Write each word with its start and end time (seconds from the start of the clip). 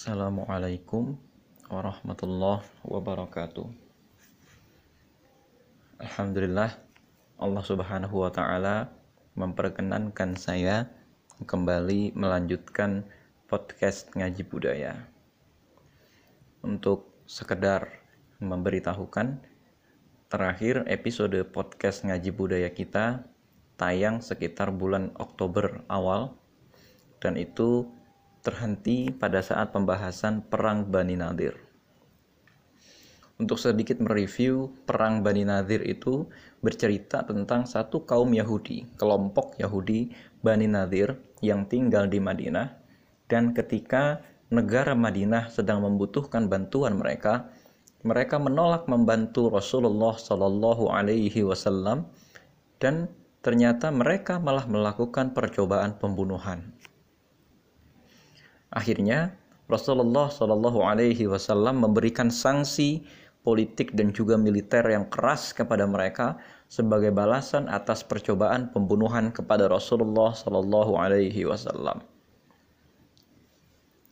Assalamualaikum 0.00 1.12
warahmatullahi 1.68 2.64
wabarakatuh. 2.88 3.68
Alhamdulillah 6.00 6.72
Allah 7.36 7.64
Subhanahu 7.68 8.24
wa 8.24 8.32
taala 8.32 8.88
memperkenankan 9.36 10.40
saya 10.40 10.88
kembali 11.44 12.16
melanjutkan 12.16 13.04
podcast 13.44 14.08
ngaji 14.16 14.40
budaya. 14.48 15.04
Untuk 16.64 17.12
sekedar 17.28 17.92
memberitahukan 18.40 19.36
terakhir 20.32 20.88
episode 20.88 21.36
podcast 21.52 22.08
ngaji 22.08 22.32
budaya 22.32 22.72
kita 22.72 23.28
tayang 23.76 24.24
sekitar 24.24 24.72
bulan 24.72 25.12
Oktober 25.20 25.84
awal 25.92 26.40
dan 27.20 27.36
itu 27.36 27.99
terhenti 28.40 29.12
pada 29.12 29.44
saat 29.44 29.72
pembahasan 29.72 30.44
Perang 30.44 30.88
Bani 30.88 31.16
Nadir. 31.16 31.56
Untuk 33.40 33.56
sedikit 33.56 33.96
mereview, 34.04 34.68
Perang 34.84 35.24
Bani 35.24 35.48
Nadir 35.48 35.80
itu 35.88 36.28
bercerita 36.60 37.24
tentang 37.24 37.64
satu 37.64 38.04
kaum 38.04 38.28
Yahudi, 38.36 38.84
kelompok 39.00 39.56
Yahudi 39.56 40.12
Bani 40.44 40.68
Nadir 40.68 41.16
yang 41.40 41.64
tinggal 41.64 42.04
di 42.04 42.20
Madinah, 42.20 42.68
dan 43.32 43.56
ketika 43.56 44.20
negara 44.52 44.92
Madinah 44.92 45.48
sedang 45.48 45.80
membutuhkan 45.80 46.52
bantuan 46.52 47.00
mereka, 47.00 47.48
mereka 48.04 48.36
menolak 48.36 48.88
membantu 48.88 49.48
Rasulullah 49.48 50.16
Shallallahu 50.16 50.92
Alaihi 50.92 51.40
Wasallam 51.44 52.08
dan 52.80 53.08
ternyata 53.40 53.88
mereka 53.88 54.36
malah 54.36 54.68
melakukan 54.68 55.32
percobaan 55.32 55.96
pembunuhan. 55.96 56.76
Akhirnya 58.70 59.34
Rasulullah 59.70 60.30
Shallallahu 60.30 60.82
Alaihi 60.82 61.26
Wasallam 61.30 61.82
memberikan 61.82 62.30
sanksi 62.30 63.02
politik 63.46 63.94
dan 63.96 64.10
juga 64.14 64.36
militer 64.36 64.84
yang 64.86 65.08
keras 65.08 65.54
kepada 65.54 65.86
mereka 65.86 66.38
sebagai 66.70 67.10
balasan 67.10 67.66
atas 67.66 68.06
percobaan 68.06 68.70
pembunuhan 68.70 69.34
kepada 69.34 69.66
Rasulullah 69.66 70.34
Shallallahu 70.34 70.98
Alaihi 70.98 71.46
Wasallam. 71.46 72.02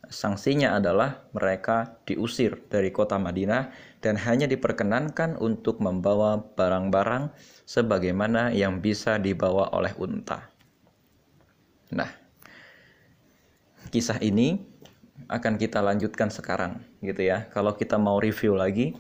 Sanksinya 0.09 0.81
adalah 0.81 1.29
mereka 1.37 2.01
diusir 2.09 2.65
dari 2.73 2.89
kota 2.89 3.21
Madinah 3.21 3.69
dan 4.01 4.17
hanya 4.17 4.49
diperkenankan 4.49 5.37
untuk 5.37 5.85
membawa 5.85 6.41
barang-barang 6.41 7.29
sebagaimana 7.69 8.49
yang 8.57 8.81
bisa 8.81 9.21
dibawa 9.21 9.69
oleh 9.77 9.93
unta. 10.01 10.49
Nah, 11.93 12.09
kisah 13.91 14.21
ini 14.21 14.63
akan 15.27 15.59
kita 15.59 15.83
lanjutkan 15.83 16.31
sekarang 16.31 16.81
gitu 17.03 17.27
ya. 17.27 17.51
Kalau 17.51 17.75
kita 17.75 17.99
mau 17.99 18.23
review 18.23 18.55
lagi 18.55 18.95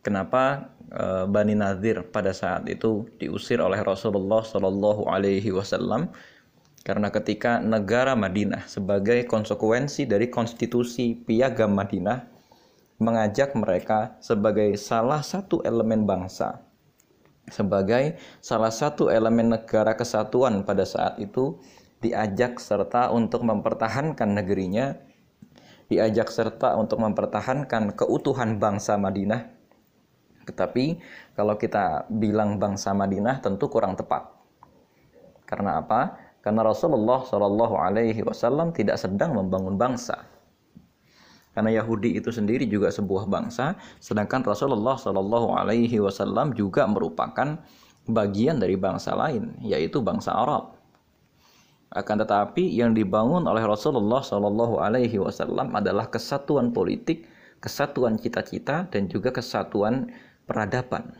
kenapa 0.00 0.72
e, 0.88 1.28
Bani 1.28 1.54
Nadir 1.54 2.06
pada 2.08 2.32
saat 2.32 2.64
itu 2.70 3.04
diusir 3.20 3.60
oleh 3.60 3.78
Rasulullah 3.84 4.40
Shallallahu 4.40 5.06
alaihi 5.10 5.52
wasallam 5.52 6.08
karena 6.86 7.12
ketika 7.12 7.60
negara 7.60 8.16
Madinah 8.16 8.64
sebagai 8.64 9.28
konsekuensi 9.28 10.08
dari 10.08 10.32
konstitusi 10.32 11.12
piagam 11.12 11.76
Madinah 11.76 12.24
mengajak 12.98 13.52
mereka 13.54 14.16
sebagai 14.24 14.74
salah 14.80 15.20
satu 15.20 15.60
elemen 15.62 16.08
bangsa 16.08 16.64
sebagai 17.48 18.16
salah 18.44 18.72
satu 18.72 19.08
elemen 19.08 19.52
negara 19.56 19.96
kesatuan 19.96 20.64
pada 20.64 20.84
saat 20.84 21.16
itu 21.20 21.56
diajak 21.98 22.62
serta 22.62 23.10
untuk 23.10 23.42
mempertahankan 23.42 24.38
negerinya, 24.38 24.94
diajak 25.90 26.30
serta 26.30 26.78
untuk 26.78 27.02
mempertahankan 27.02 27.96
keutuhan 27.98 28.62
bangsa 28.62 28.94
Madinah. 28.94 29.50
Tetapi 30.46 30.84
kalau 31.36 31.58
kita 31.60 32.08
bilang 32.08 32.56
bangsa 32.56 32.96
Madinah 32.96 33.42
tentu 33.44 33.68
kurang 33.68 33.98
tepat. 33.98 34.30
Karena 35.44 35.80
apa? 35.80 36.16
Karena 36.40 36.64
Rasulullah 36.64 37.26
Shallallahu 37.26 37.74
Alaihi 37.76 38.24
Wasallam 38.24 38.72
tidak 38.72 38.96
sedang 38.96 39.36
membangun 39.36 39.76
bangsa. 39.76 40.24
Karena 41.52 41.74
Yahudi 41.74 42.14
itu 42.14 42.30
sendiri 42.30 42.70
juga 42.70 42.94
sebuah 42.94 43.26
bangsa, 43.26 43.74
sedangkan 43.98 44.46
Rasulullah 44.46 44.94
Shallallahu 44.94 45.58
Alaihi 45.58 45.98
Wasallam 45.98 46.54
juga 46.54 46.86
merupakan 46.86 47.58
bagian 48.06 48.62
dari 48.62 48.78
bangsa 48.78 49.18
lain, 49.18 49.58
yaitu 49.60 49.98
bangsa 49.98 50.32
Arab. 50.32 50.77
Akan 51.88 52.20
tetapi 52.20 52.68
yang 52.68 52.92
dibangun 52.92 53.48
oleh 53.48 53.64
Rasulullah 53.64 54.20
Shallallahu 54.20 54.76
Alaihi 54.76 55.16
Wasallam 55.16 55.72
adalah 55.72 56.12
kesatuan 56.12 56.76
politik, 56.76 57.24
kesatuan 57.64 58.20
cita-cita, 58.20 58.84
dan 58.92 59.08
juga 59.08 59.32
kesatuan 59.32 60.12
peradaban. 60.44 61.16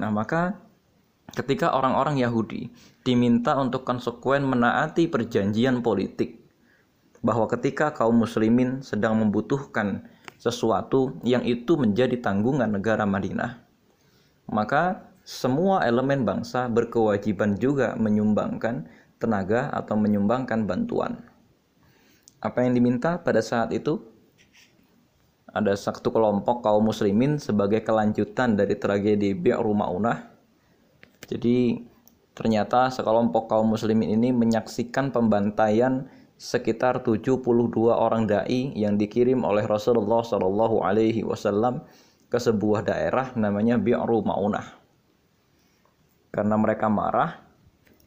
Nah 0.00 0.08
maka 0.08 0.56
ketika 1.36 1.76
orang-orang 1.76 2.16
Yahudi 2.16 2.72
diminta 3.04 3.60
untuk 3.60 3.84
konsekuen 3.84 4.48
menaati 4.48 5.04
perjanjian 5.04 5.84
politik 5.84 6.40
bahwa 7.20 7.44
ketika 7.50 7.92
kaum 7.92 8.24
muslimin 8.24 8.80
sedang 8.80 9.20
membutuhkan 9.20 10.08
sesuatu 10.40 11.18
yang 11.26 11.42
itu 11.44 11.74
menjadi 11.76 12.16
tanggungan 12.24 12.72
negara 12.72 13.04
Madinah, 13.04 13.58
maka 14.48 15.12
semua 15.28 15.84
elemen 15.84 16.24
bangsa 16.24 16.72
berkewajiban 16.72 17.58
juga 17.60 17.92
menyumbangkan 18.00 18.88
tenaga 19.18 19.70
atau 19.74 19.98
menyumbangkan 19.98 20.64
bantuan. 20.64 21.18
Apa 22.38 22.62
yang 22.62 22.78
diminta 22.78 23.18
pada 23.18 23.42
saat 23.42 23.74
itu? 23.74 23.98
Ada 25.50 25.74
satu 25.74 26.14
kelompok 26.14 26.62
kaum 26.62 26.86
muslimin 26.86 27.42
sebagai 27.42 27.82
kelanjutan 27.82 28.54
dari 28.54 28.78
tragedi 28.78 29.34
Bi'ru 29.34 29.74
Ma'unah. 29.74 30.30
Jadi 31.26 31.82
ternyata 32.38 32.94
sekelompok 32.94 33.50
kaum 33.50 33.74
muslimin 33.74 34.14
ini 34.14 34.30
menyaksikan 34.30 35.10
pembantaian 35.10 36.06
sekitar 36.38 37.02
72 37.02 37.42
orang 37.90 38.30
dai 38.30 38.70
yang 38.78 38.94
dikirim 38.94 39.42
oleh 39.42 39.66
Rasulullah 39.66 40.22
Shallallahu 40.22 40.86
alaihi 40.86 41.26
wasallam 41.26 41.82
ke 42.30 42.38
sebuah 42.38 42.86
daerah 42.86 43.34
namanya 43.34 43.80
Bi'ru 43.80 44.22
Ma'unah. 44.22 44.78
Karena 46.30 46.54
mereka 46.54 46.86
marah, 46.86 47.47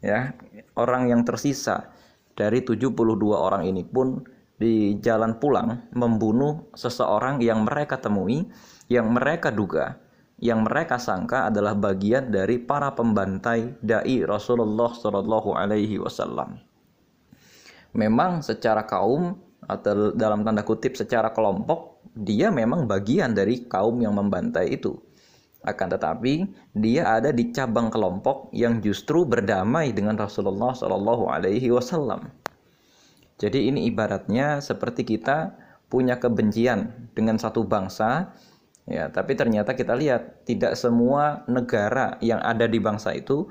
ya 0.01 0.33
orang 0.75 1.07
yang 1.13 1.21
tersisa 1.23 1.93
dari 2.33 2.65
72 2.65 2.93
orang 3.31 3.69
ini 3.69 3.85
pun 3.85 4.21
di 4.57 4.97
jalan 5.01 5.41
pulang 5.41 5.89
membunuh 5.93 6.69
seseorang 6.77 7.41
yang 7.41 7.65
mereka 7.65 7.97
temui 7.97 8.45
yang 8.89 9.09
mereka 9.09 9.49
duga 9.49 9.97
yang 10.41 10.65
mereka 10.65 10.97
sangka 10.97 11.53
adalah 11.53 11.77
bagian 11.77 12.33
dari 12.33 12.57
para 12.57 12.89
pembantai 12.97 13.77
dai 13.77 14.25
Rasulullah 14.25 14.89
Shallallahu 14.89 15.53
Alaihi 15.53 16.01
Wasallam. 16.01 16.57
Memang 17.93 18.41
secara 18.41 18.89
kaum 18.89 19.37
atau 19.61 20.09
dalam 20.17 20.41
tanda 20.41 20.65
kutip 20.65 20.97
secara 20.97 21.29
kelompok 21.29 22.01
dia 22.17 22.49
memang 22.49 22.89
bagian 22.89 23.37
dari 23.37 23.69
kaum 23.69 24.01
yang 24.01 24.17
membantai 24.17 24.73
itu. 24.73 24.97
Akan 25.61 25.93
tetapi 25.93 26.49
dia 26.73 27.05
ada 27.05 27.29
di 27.29 27.53
cabang 27.53 27.93
kelompok 27.93 28.49
yang 28.49 28.81
justru 28.81 29.29
berdamai 29.29 29.93
dengan 29.93 30.17
Rasulullah 30.17 30.73
Shallallahu 30.73 31.29
Alaihi 31.29 31.69
Wasallam. 31.69 32.33
Jadi 33.37 33.69
ini 33.69 33.85
ibaratnya 33.85 34.57
seperti 34.57 35.05
kita 35.05 35.53
punya 35.85 36.17
kebencian 36.17 37.13
dengan 37.13 37.37
satu 37.37 37.61
bangsa, 37.65 38.33
ya. 38.89 39.13
Tapi 39.13 39.37
ternyata 39.37 39.77
kita 39.77 39.93
lihat 39.93 40.49
tidak 40.49 40.73
semua 40.77 41.45
negara 41.45 42.17
yang 42.25 42.41
ada 42.41 42.65
di 42.65 42.81
bangsa 42.81 43.13
itu 43.13 43.45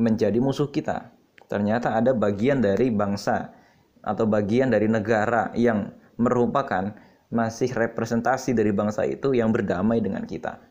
menjadi 0.00 0.40
musuh 0.40 0.72
kita. 0.72 1.12
Ternyata 1.44 1.92
ada 1.92 2.16
bagian 2.16 2.64
dari 2.64 2.88
bangsa 2.88 3.52
atau 4.00 4.24
bagian 4.24 4.72
dari 4.72 4.88
negara 4.88 5.52
yang 5.52 5.92
merupakan 6.16 6.96
masih 7.28 7.68
representasi 7.72 8.56
dari 8.56 8.72
bangsa 8.72 9.04
itu 9.04 9.36
yang 9.36 9.52
berdamai 9.52 10.00
dengan 10.00 10.24
kita. 10.24 10.69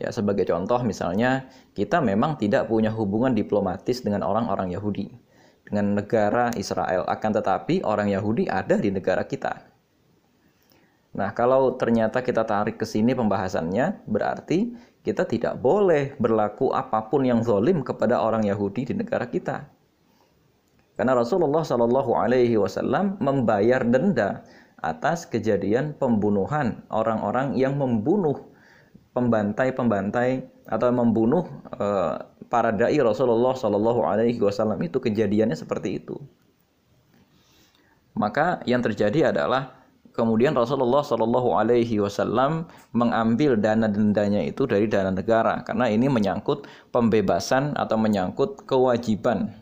Ya, 0.00 0.08
sebagai 0.08 0.48
contoh 0.48 0.80
misalnya, 0.80 1.44
kita 1.76 2.00
memang 2.00 2.40
tidak 2.40 2.72
punya 2.72 2.88
hubungan 2.88 3.36
diplomatis 3.36 4.00
dengan 4.00 4.24
orang-orang 4.24 4.72
Yahudi, 4.72 5.12
dengan 5.68 6.00
negara 6.00 6.48
Israel, 6.56 7.04
akan 7.04 7.30
tetapi 7.36 7.84
orang 7.84 8.08
Yahudi 8.08 8.48
ada 8.48 8.80
di 8.80 8.88
negara 8.88 9.28
kita. 9.28 9.60
Nah, 11.10 11.36
kalau 11.36 11.76
ternyata 11.76 12.24
kita 12.24 12.48
tarik 12.48 12.80
ke 12.80 12.88
sini 12.88 13.12
pembahasannya, 13.12 14.08
berarti 14.08 14.72
kita 15.04 15.28
tidak 15.28 15.60
boleh 15.60 16.16
berlaku 16.16 16.72
apa 16.72 17.04
pun 17.12 17.28
yang 17.28 17.44
zolim 17.44 17.84
kepada 17.84 18.24
orang 18.24 18.48
Yahudi 18.48 18.88
di 18.88 18.94
negara 18.96 19.28
kita. 19.28 19.68
Karena 20.96 21.12
Rasulullah 21.12 21.60
Shallallahu 21.60 22.12
Alaihi 22.16 22.56
Wasallam 22.56 23.20
membayar 23.20 23.84
denda 23.84 24.48
atas 24.80 25.28
kejadian 25.28 25.92
pembunuhan 25.96 26.84
orang-orang 26.88 27.52
yang 27.56 27.76
membunuh 27.76 28.48
pembantai-pembantai 29.10 30.46
atau 30.70 30.88
membunuh 30.94 31.46
uh, 31.74 32.22
para 32.46 32.70
dai 32.70 32.98
Rasulullah 32.98 33.54
Shallallahu 33.54 34.06
Alaihi 34.06 34.38
Wasallam 34.38 34.78
itu 34.82 35.02
kejadiannya 35.02 35.58
seperti 35.58 36.02
itu. 36.02 36.18
Maka 38.14 38.62
yang 38.66 38.82
terjadi 38.82 39.34
adalah 39.34 39.80
kemudian 40.14 40.54
Rasulullah 40.54 41.02
Shallallahu 41.02 41.54
Alaihi 41.58 42.02
Wasallam 42.02 42.70
mengambil 42.94 43.58
dana 43.58 43.86
dendanya 43.86 44.42
itu 44.42 44.66
dari 44.66 44.90
dana 44.90 45.14
negara 45.14 45.62
karena 45.66 45.90
ini 45.90 46.06
menyangkut 46.10 46.66
pembebasan 46.94 47.74
atau 47.78 47.98
menyangkut 47.98 48.66
kewajiban 48.66 49.54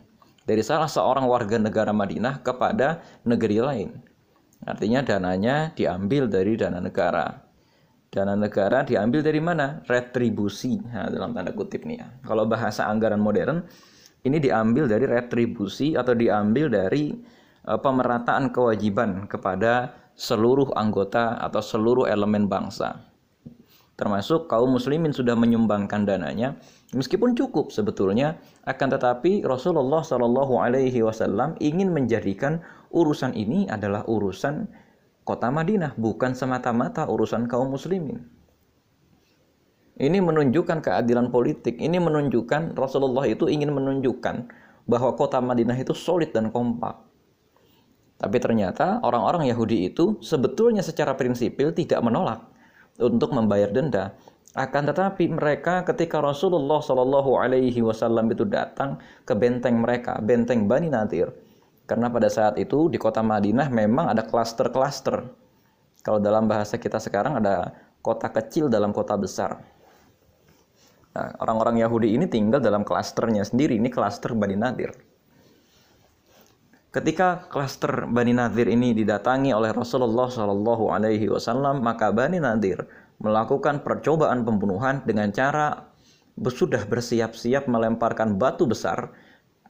dari 0.49 0.65
salah 0.65 0.89
seorang 0.89 1.29
warga 1.29 1.61
negara 1.61 1.93
Madinah 1.93 2.41
kepada 2.41 3.05
negeri 3.21 3.61
lain. 3.61 3.89
Artinya 4.65 5.05
dananya 5.05 5.71
diambil 5.77 6.27
dari 6.27 6.57
dana 6.57 6.81
negara. 6.83 7.48
Dana 8.09 8.33
negara 8.33 8.81
diambil 8.81 9.21
dari 9.21 9.37
mana? 9.37 9.85
Retribusi 9.85 10.81
nah, 10.81 11.13
dalam 11.13 11.29
tanda 11.37 11.53
kutip 11.53 11.85
nih 11.85 12.01
ya. 12.01 12.07
Kalau 12.25 12.49
bahasa 12.49 12.89
anggaran 12.89 13.21
modern 13.21 13.61
ini 14.25 14.41
diambil 14.41 14.89
dari 14.89 15.05
retribusi 15.05 15.93
atau 15.93 16.17
diambil 16.17 16.73
dari 16.73 17.13
uh, 17.69 17.77
pemerataan 17.77 18.49
kewajiban 18.49 19.29
kepada 19.29 19.93
seluruh 20.17 20.73
anggota 20.73 21.37
atau 21.37 21.61
seluruh 21.61 22.09
elemen 22.09 22.49
bangsa. 22.49 22.97
Termasuk 23.93 24.47
kaum 24.47 24.73
muslimin 24.79 25.11
sudah 25.11 25.35
menyumbangkan 25.35 26.07
dananya 26.07 26.55
meskipun 26.95 27.35
cukup 27.35 27.69
sebetulnya 27.69 28.39
akan 28.63 28.95
tetapi 28.95 29.43
Rasulullah 29.43 29.99
Shallallahu 29.99 30.55
alaihi 30.55 31.03
wasallam 31.03 31.59
ingin 31.59 31.91
menjadikan 31.91 32.63
urusan 32.95 33.35
ini 33.35 33.67
adalah 33.67 34.07
urusan 34.07 34.71
kota 35.29 35.53
Madinah, 35.53 35.93
bukan 35.93 36.33
semata-mata 36.33 37.05
urusan 37.05 37.45
kaum 37.45 37.69
muslimin. 37.69 38.25
Ini 40.01 40.17
menunjukkan 40.25 40.81
keadilan 40.81 41.29
politik. 41.29 41.77
Ini 41.77 42.01
menunjukkan 42.01 42.73
Rasulullah 42.73 43.29
itu 43.29 43.45
ingin 43.45 43.69
menunjukkan 43.69 44.49
bahwa 44.89 45.13
kota 45.13 45.37
Madinah 45.37 45.77
itu 45.77 45.93
solid 45.93 46.33
dan 46.33 46.49
kompak. 46.49 46.97
Tapi 48.17 48.41
ternyata 48.41 49.05
orang-orang 49.05 49.45
Yahudi 49.53 49.93
itu 49.93 50.17
sebetulnya 50.25 50.81
secara 50.81 51.13
prinsipil 51.13 51.77
tidak 51.77 52.01
menolak 52.01 52.49
untuk 52.97 53.29
membayar 53.29 53.69
denda. 53.69 54.17
Akan 54.57 54.89
tetapi 54.89 55.29
mereka 55.29 55.85
ketika 55.85 56.25
Rasulullah 56.25 56.81
Shallallahu 56.81 57.37
Alaihi 57.37 57.85
Wasallam 57.85 58.33
itu 58.33 58.49
datang 58.49 58.97
ke 59.29 59.37
benteng 59.37 59.77
mereka, 59.77 60.17
benteng 60.25 60.65
Bani 60.65 60.89
Nadir, 60.89 61.29
karena 61.89 62.05
pada 62.13 62.29
saat 62.29 62.61
itu 62.61 62.85
di 62.85 63.01
kota 63.01 63.25
Madinah 63.25 63.73
memang 63.73 64.13
ada 64.13 64.21
klaster-klaster. 64.21 65.25
Kalau 66.05 66.21
dalam 66.21 66.45
bahasa 66.45 66.77
kita 66.77 67.01
sekarang 67.01 67.41
ada 67.41 67.73
kota 68.05 68.29
kecil 68.29 68.69
dalam 68.69 68.93
kota 68.93 69.17
besar. 69.17 69.57
Nah, 71.17 71.33
orang-orang 71.41 71.81
Yahudi 71.81 72.13
ini 72.13 72.29
tinggal 72.29 72.61
dalam 72.61 72.85
klasternya 72.85 73.41
sendiri. 73.41 73.81
Ini 73.81 73.89
klaster 73.89 74.37
Bani 74.37 74.53
Nadir. 74.53 74.93
Ketika 76.93 77.49
klaster 77.49 78.05
Bani 78.05 78.37
Nadir 78.37 78.69
ini 78.69 78.93
didatangi 78.93 79.49
oleh 79.49 79.73
Rasulullah 79.73 80.29
Shallallahu 80.29 80.93
Alaihi 80.93 81.25
Wasallam, 81.25 81.81
maka 81.81 82.13
Bani 82.13 82.37
Nadir 82.37 82.85
melakukan 83.17 83.81
percobaan 83.81 84.45
pembunuhan 84.45 85.01
dengan 85.03 85.33
cara 85.33 85.89
sudah 86.37 86.85
bersiap-siap 86.87 87.67
melemparkan 87.67 88.39
batu 88.39 88.63
besar 88.63 89.11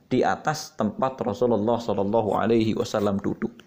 di 0.09 0.25
atas 0.25 0.73
tempat 0.73 1.21
Rasulullah 1.21 1.77
Shallallahu 1.77 2.33
Alaihi 2.33 2.73
Wasallam 2.73 3.21
duduk. 3.21 3.61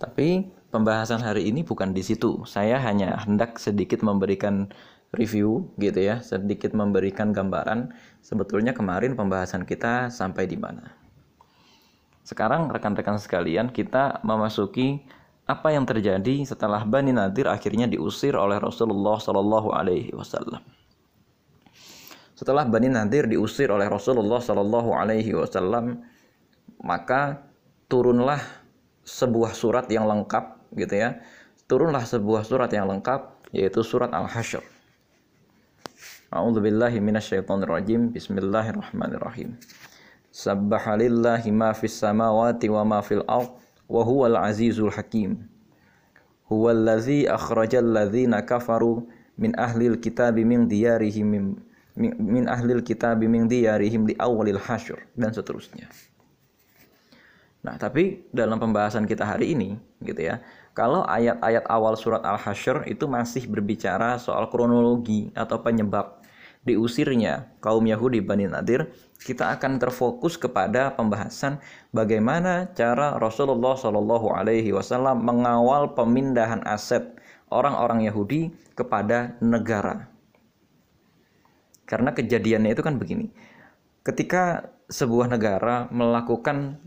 Tapi 0.00 0.50
pembahasan 0.72 1.22
hari 1.22 1.46
ini 1.52 1.62
bukan 1.62 1.92
di 1.92 2.02
situ. 2.02 2.42
Saya 2.48 2.80
hanya 2.80 3.20
hendak 3.22 3.60
sedikit 3.60 4.00
memberikan 4.02 4.72
review 5.12 5.68
gitu 5.76 6.00
ya, 6.00 6.24
sedikit 6.24 6.72
memberikan 6.72 7.30
gambaran 7.30 7.92
sebetulnya 8.24 8.72
kemarin 8.72 9.12
pembahasan 9.12 9.68
kita 9.68 10.08
sampai 10.08 10.48
di 10.48 10.56
mana. 10.56 10.96
Sekarang 12.24 12.72
rekan-rekan 12.72 13.20
sekalian 13.20 13.68
kita 13.70 14.24
memasuki 14.24 15.04
apa 15.44 15.74
yang 15.74 15.84
terjadi 15.84 16.48
setelah 16.48 16.86
Bani 16.88 17.12
Nadir 17.12 17.50
akhirnya 17.50 17.84
diusir 17.84 18.32
oleh 18.32 18.56
Rasulullah 18.56 19.20
Shallallahu 19.20 19.74
Alaihi 19.76 20.14
Wasallam. 20.16 20.81
Setelah 22.42 22.66
Bani 22.66 22.90
Nadir 22.90 23.30
diusir 23.30 23.70
oleh 23.70 23.86
Rasulullah 23.86 24.42
Shallallahu 24.42 24.98
Alaihi 24.98 25.30
Wasallam, 25.30 26.02
maka 26.82 27.38
turunlah 27.86 28.42
sebuah 29.06 29.54
surat 29.54 29.86
yang 29.86 30.10
lengkap, 30.10 30.74
gitu 30.74 30.90
ya. 30.90 31.22
Turunlah 31.70 32.02
sebuah 32.02 32.42
surat 32.42 32.66
yang 32.74 32.90
lengkap, 32.90 33.46
yaitu 33.54 33.86
surat 33.86 34.10
Al-Hasyr. 34.10 34.58
A'udzu 36.34 36.58
billahi 36.58 36.98
minasyaitonir 36.98 37.70
rajim. 37.70 38.10
Bismillahirrahmanirrahim. 38.10 39.54
Sabbaha 40.34 40.98
lillahi 40.98 41.46
ma 41.54 41.70
fis 41.70 41.94
samawati 41.94 42.66
wa 42.66 42.82
ma 42.82 43.06
fil 43.06 43.22
ard 43.30 43.54
wa 43.86 44.02
huwal 44.02 44.34
azizul 44.34 44.90
hakim. 44.90 45.46
Huwal 46.50 46.90
ladzi 46.90 47.22
akhrajal 47.22 47.86
ladzina 47.86 48.42
kafaru 48.42 49.06
min 49.38 49.54
ahlil 49.54 49.94
kitabi 50.02 50.42
min 50.42 50.66
diyarihim 50.66 51.70
min 51.98 52.48
ahlil 52.48 52.80
kitab 52.80 53.20
min 53.20 53.44
diyarihim 53.48 54.08
di 54.08 54.14
awalil 54.16 54.60
hasyur 54.60 55.00
dan 55.12 55.32
seterusnya. 55.32 55.88
Nah, 57.62 57.78
tapi 57.78 58.26
dalam 58.34 58.58
pembahasan 58.58 59.06
kita 59.06 59.22
hari 59.22 59.54
ini 59.54 59.78
gitu 60.02 60.18
ya. 60.18 60.42
Kalau 60.72 61.06
ayat-ayat 61.06 61.68
awal 61.68 61.94
surat 61.94 62.24
Al-Hasyr 62.24 62.88
itu 62.88 63.04
masih 63.04 63.44
berbicara 63.46 64.16
soal 64.18 64.48
kronologi 64.48 65.30
atau 65.36 65.60
penyebab 65.60 66.18
diusirnya 66.66 67.50
kaum 67.62 67.82
Yahudi 67.86 68.22
Bani 68.22 68.46
Nadir, 68.46 68.90
kita 69.22 69.50
akan 69.54 69.78
terfokus 69.78 70.38
kepada 70.38 70.94
pembahasan 70.94 71.58
bagaimana 71.90 72.70
cara 72.74 73.18
Rasulullah 73.18 73.74
Shallallahu 73.78 74.30
Alaihi 74.30 74.74
Wasallam 74.74 75.22
mengawal 75.22 75.94
pemindahan 75.94 76.62
aset 76.66 77.18
orang-orang 77.50 78.06
Yahudi 78.08 78.54
kepada 78.74 79.36
negara 79.42 80.11
karena 81.92 82.16
kejadiannya 82.16 82.72
itu 82.72 82.80
kan 82.80 82.96
begini. 82.96 83.28
Ketika 84.00 84.72
sebuah 84.88 85.28
negara 85.28 85.92
melakukan 85.92 86.80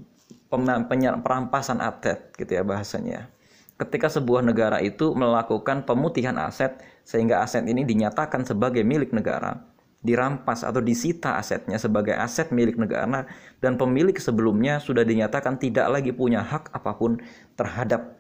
perampasan 1.22 1.78
aset 1.82 2.34
gitu 2.38 2.58
ya 2.58 2.66
bahasanya. 2.66 3.30
Ketika 3.76 4.08
sebuah 4.08 4.40
negara 4.40 4.80
itu 4.80 5.12
melakukan 5.12 5.84
pemutihan 5.84 6.40
aset 6.40 6.80
sehingga 7.04 7.44
aset 7.44 7.68
ini 7.68 7.84
dinyatakan 7.84 8.48
sebagai 8.48 8.88
milik 8.88 9.12
negara, 9.12 9.68
dirampas 10.00 10.64
atau 10.64 10.80
disita 10.80 11.36
asetnya 11.36 11.76
sebagai 11.76 12.16
aset 12.16 12.56
milik 12.56 12.80
negara 12.80 13.28
dan 13.60 13.76
pemilik 13.76 14.16
sebelumnya 14.16 14.80
sudah 14.80 15.04
dinyatakan 15.04 15.60
tidak 15.60 15.92
lagi 15.92 16.16
punya 16.16 16.40
hak 16.40 16.72
apa 16.72 16.96
pun 16.96 17.20
terhadap 17.60 18.16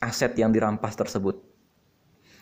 aset 0.00 0.32
yang 0.40 0.56
dirampas 0.56 0.96
tersebut. 0.96 1.36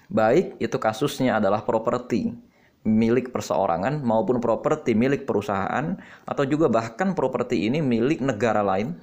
Baik 0.07 0.55
itu 0.63 0.77
kasusnya 0.79 1.43
adalah 1.43 1.67
properti 1.67 2.52
milik 2.83 3.31
perseorangan 3.31 4.03
maupun 4.03 4.43
properti 4.43 4.99
milik 4.99 5.23
perusahaan 5.23 5.95
atau 6.27 6.45
juga 6.47 6.67
bahkan 6.67 7.15
properti 7.15 7.71
ini 7.71 7.79
milik 7.79 8.19
negara 8.19 8.63
lain 8.63 8.99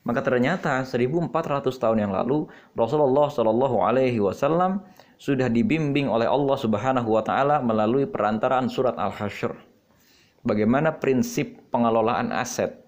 maka 0.00 0.24
ternyata 0.24 0.80
1400 0.80 1.28
tahun 1.76 1.98
yang 2.08 2.12
lalu 2.14 2.48
Rasulullah 2.72 3.28
Shallallahu 3.28 3.84
alaihi 3.84 4.16
wasallam 4.16 4.80
sudah 5.20 5.52
dibimbing 5.52 6.08
oleh 6.08 6.24
Allah 6.24 6.56
Subhanahu 6.56 7.20
wa 7.20 7.20
taala 7.20 7.60
melalui 7.60 8.08
perantaraan 8.08 8.72
surat 8.72 8.96
Al-Hasyr. 8.96 9.52
Bagaimana 10.40 10.96
prinsip 10.96 11.68
pengelolaan 11.68 12.32
aset 12.32 12.80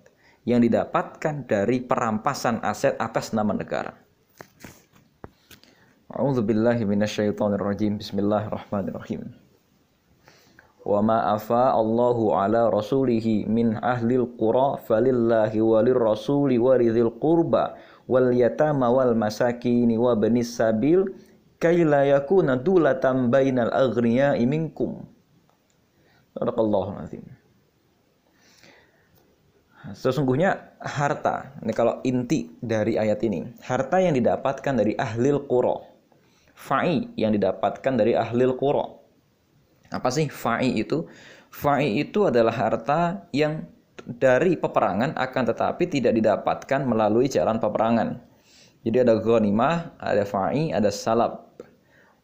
yang 0.49 0.65
didapatkan 0.65 1.45
dari 1.45 1.85
perampasan 1.85 2.65
aset 2.65 2.97
atas 2.97 3.37
nama 3.37 3.53
negara. 3.53 3.93
A'udzubillahi 6.09 6.89
minasyaitonirrajim. 6.89 8.01
Bismillahirrahmanirrahim 8.01 9.42
wa 10.83 10.99
ma 10.99 11.19
afa 11.39 11.71
Allahu 11.79 12.35
ala 12.35 12.67
rasulihi 12.67 13.47
min 13.47 13.79
ahlil 13.79 14.27
qura 14.35 14.83
falillahi 14.83 15.63
walir 15.63 15.95
rasuli 15.95 16.59
waridhil 16.59 17.15
qurba 17.23 17.79
wal 18.11 18.35
yatama 18.35 18.91
wal 18.91 19.15
masakini 19.15 19.95
wa 19.95 20.19
banis 20.19 20.59
sabil 20.59 21.07
kaila 21.63 22.03
yakuna 22.03 22.59
dulatan 22.59 23.31
bainal 23.31 23.71
aghniya'i 23.71 24.43
minkum 24.43 25.07
Sadaqallahu 26.35 26.99
azim 26.99 27.23
Sesungguhnya 29.83 30.79
harta, 30.79 31.59
ini 31.59 31.75
kalau 31.75 31.99
inti 32.07 32.55
dari 32.63 32.95
ayat 32.95 33.19
ini, 33.27 33.51
harta 33.67 33.99
yang 33.99 34.15
didapatkan 34.15 34.79
dari 34.79 34.95
ahlil 34.95 35.43
qura. 35.51 35.75
Fa'i 36.55 37.11
yang 37.19 37.35
didapatkan 37.35 37.99
dari 37.99 38.15
ahlil 38.15 38.55
qura 38.55 39.02
apa 39.93 40.09
sih 40.09 40.27
fa'i 40.33 40.81
itu? 40.81 41.05
Fa'i 41.53 42.01
itu 42.01 42.25
adalah 42.25 42.53
harta 42.57 43.29
yang 43.31 43.69
dari 44.03 44.59
peperangan 44.59 45.15
akan 45.15 45.43
tetapi 45.53 45.85
tidak 45.87 46.17
didapatkan 46.17 46.81
melalui 46.83 47.29
jalan 47.29 47.61
peperangan. 47.61 48.19
Jadi 48.83 48.97
ada 48.99 49.15
ghanimah, 49.21 49.95
ada 50.01 50.25
fa'i, 50.27 50.75
ada 50.75 50.91
salab. 50.91 51.55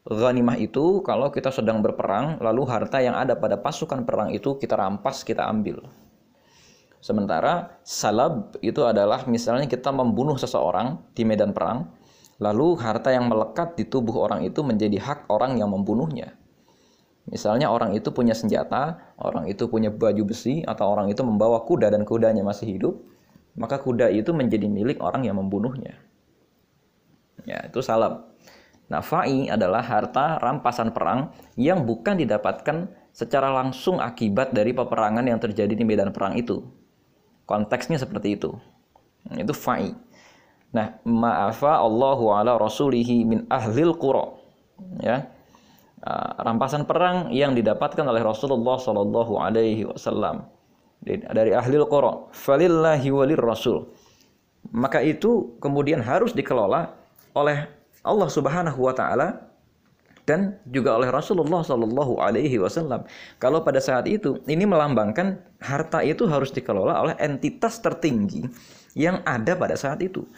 Ghanimah 0.08 0.56
itu 0.56 1.04
kalau 1.04 1.28
kita 1.28 1.52
sedang 1.52 1.84
berperang, 1.84 2.40
lalu 2.40 2.64
harta 2.64 2.98
yang 2.98 3.14
ada 3.14 3.37
pada 3.37 3.60
pasukan 3.60 4.08
perang 4.08 4.32
itu 4.32 4.56
kita 4.56 4.75
rampas, 4.75 5.20
kita 5.22 5.44
ambil. 5.44 5.84
Sementara 6.98 7.78
salab 7.87 8.58
itu 8.58 8.82
adalah 8.82 9.22
misalnya 9.28 9.70
kita 9.70 9.94
membunuh 9.94 10.34
seseorang 10.34 10.98
di 11.14 11.22
medan 11.22 11.54
perang, 11.54 11.92
lalu 12.42 12.75
harta 12.80 13.14
yang 13.14 13.30
melekat 13.30 13.78
di 13.78 13.87
tubuh 13.87 14.26
orang 14.26 14.42
itu 14.42 14.64
menjadi 14.66 14.98
hak 14.98 15.30
orang 15.30 15.60
yang 15.60 15.70
membunuhnya. 15.70 16.34
Misalnya 17.28 17.68
orang 17.68 17.92
itu 17.92 18.08
punya 18.08 18.32
senjata, 18.32 18.97
orang 19.20 19.49
itu 19.52 19.68
punya 19.68 19.92
baju 19.92 20.25
besi, 20.25 20.64
atau 20.64 20.88
orang 20.88 21.12
itu 21.12 21.20
membawa 21.20 21.61
kuda 21.64 21.92
dan 21.92 22.08
kudanya 22.08 22.40
masih 22.40 22.76
hidup, 22.76 22.94
maka 23.58 23.76
kuda 23.76 24.08
itu 24.08 24.32
menjadi 24.32 24.64
milik 24.64 24.99
orang 25.04 25.28
yang 25.28 25.37
membunuhnya. 25.37 25.97
Ya, 27.44 27.68
itu 27.68 27.85
salab. 27.85 28.32
Nah, 28.88 29.04
fa'i 29.04 29.52
adalah 29.52 29.85
harta 29.85 30.40
rampasan 30.40 30.97
perang 30.97 31.37
yang 31.61 31.85
bukan 31.85 32.16
didapatkan 32.16 32.88
secara 33.12 33.52
langsung 33.52 34.00
akibat 34.00 34.56
dari 34.56 34.73
peperangan 34.73 35.28
yang 35.28 35.37
terjadi 35.37 35.76
di 35.76 35.85
medan 35.85 36.08
perang 36.16 36.40
itu. 36.40 36.64
Konteksnya 37.44 38.00
seperti 38.00 38.40
itu. 38.40 38.56
Itu 39.37 39.52
fa'i. 39.52 39.92
Nah, 40.73 41.00
ma'afa 41.04 41.80
Allahu 41.80 42.32
ala 42.32 42.56
rasulihi 42.56 43.25
min 43.28 43.44
ahlil 43.52 43.92
qura. 43.97 44.37
Ya. 45.04 45.28
Ah, 45.99 46.47
rampasan 46.47 46.87
perang 46.87 47.35
yang 47.35 47.59
didapatkan 47.59 48.07
oleh 48.07 48.23
Rasulullah 48.23 48.78
Shallallahu 48.78 49.35
alaihi 49.35 49.83
wasallam 49.83 50.47
dari 51.02 51.50
ahlil 51.50 51.90
qura. 51.90 52.31
Falillahi 52.31 53.11
walir 53.11 53.43
rasul. 53.43 53.90
Maka 54.71 55.02
itu 55.02 55.59
kemudian 55.59 55.99
harus 55.99 56.31
dikelola 56.31 56.95
oleh 57.35 57.67
Allah 58.07 58.28
Subhanahu 58.31 58.78
wa 58.78 58.95
taala 58.95 59.49
dan 60.23 60.62
juga 60.71 60.95
oleh 60.95 61.09
Rasulullah 61.11 61.64
Shallallahu 61.64 62.21
Alaihi 62.21 62.61
Wasallam. 62.61 63.09
Kalau 63.40 63.64
pada 63.64 63.81
saat 63.81 64.05
itu 64.05 64.37
ini 64.45 64.69
melambangkan 64.69 65.40
harta 65.57 66.05
itu 66.05 66.28
harus 66.28 66.52
dikelola 66.52 67.00
oleh 67.00 67.14
entitas 67.17 67.81
tertinggi 67.81 68.45
yang 68.93 69.25
ada 69.25 69.57
pada 69.57 69.73
saat 69.73 70.05
itu. 70.05 70.28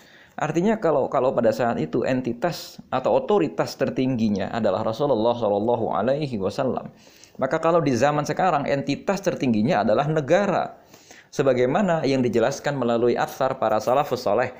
Artinya 0.40 0.80
kalau 0.80 1.04
kalau 1.12 1.36
pada 1.36 1.52
saat 1.52 1.76
itu 1.76 2.00
entitas 2.08 2.80
atau 2.88 3.20
otoritas 3.20 3.76
tertingginya 3.76 4.48
adalah 4.48 4.80
Rasulullah 4.80 5.36
Shallallahu 5.36 5.92
Alaihi 5.92 6.40
Wasallam, 6.40 6.88
maka 7.36 7.60
kalau 7.60 7.84
di 7.84 7.92
zaman 7.92 8.24
sekarang 8.24 8.64
entitas 8.64 9.20
tertingginya 9.20 9.84
adalah 9.84 10.08
negara, 10.08 10.80
sebagaimana 11.28 12.08
yang 12.08 12.24
dijelaskan 12.24 12.72
melalui 12.72 13.20
asar 13.20 13.60
para 13.60 13.76
salafus 13.84 14.24
soleh 14.24 14.56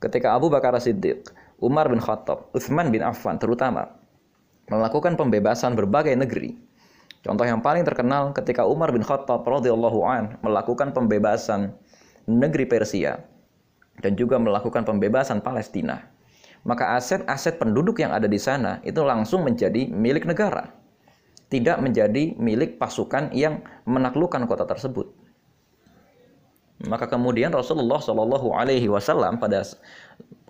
ketika 0.00 0.32
Abu 0.32 0.48
Bakar 0.48 0.72
Siddiq, 0.80 1.28
Umar 1.60 1.92
bin 1.92 2.00
Khattab, 2.00 2.48
Utsman 2.56 2.88
bin 2.88 3.04
Affan 3.04 3.36
terutama 3.36 4.00
melakukan 4.72 5.12
pembebasan 5.20 5.76
berbagai 5.76 6.16
negeri. 6.16 6.56
Contoh 7.20 7.44
yang 7.44 7.60
paling 7.60 7.84
terkenal 7.84 8.32
ketika 8.32 8.64
Umar 8.64 8.96
bin 8.96 9.04
Khattab 9.04 9.44
radhiyallahu 9.44 10.00
an 10.08 10.40
melakukan 10.40 10.96
pembebasan 10.96 11.76
negeri 12.24 12.64
Persia 12.64 13.20
dan 14.02 14.14
juga 14.14 14.38
melakukan 14.38 14.82
pembebasan 14.86 15.42
Palestina. 15.42 16.08
Maka 16.66 16.98
aset-aset 16.98 17.56
penduduk 17.56 18.02
yang 18.02 18.10
ada 18.10 18.26
di 18.26 18.36
sana 18.36 18.82
itu 18.82 19.00
langsung 19.06 19.46
menjadi 19.46 19.86
milik 19.88 20.26
negara. 20.26 20.74
Tidak 21.48 21.80
menjadi 21.80 22.36
milik 22.36 22.76
pasukan 22.76 23.32
yang 23.32 23.64
menaklukkan 23.88 24.44
kota 24.44 24.68
tersebut. 24.68 25.08
Maka 26.86 27.10
kemudian 27.10 27.50
Rasulullah 27.50 27.98
Shallallahu 27.98 28.54
Alaihi 28.54 28.86
Wasallam 28.86 29.42
pada 29.42 29.66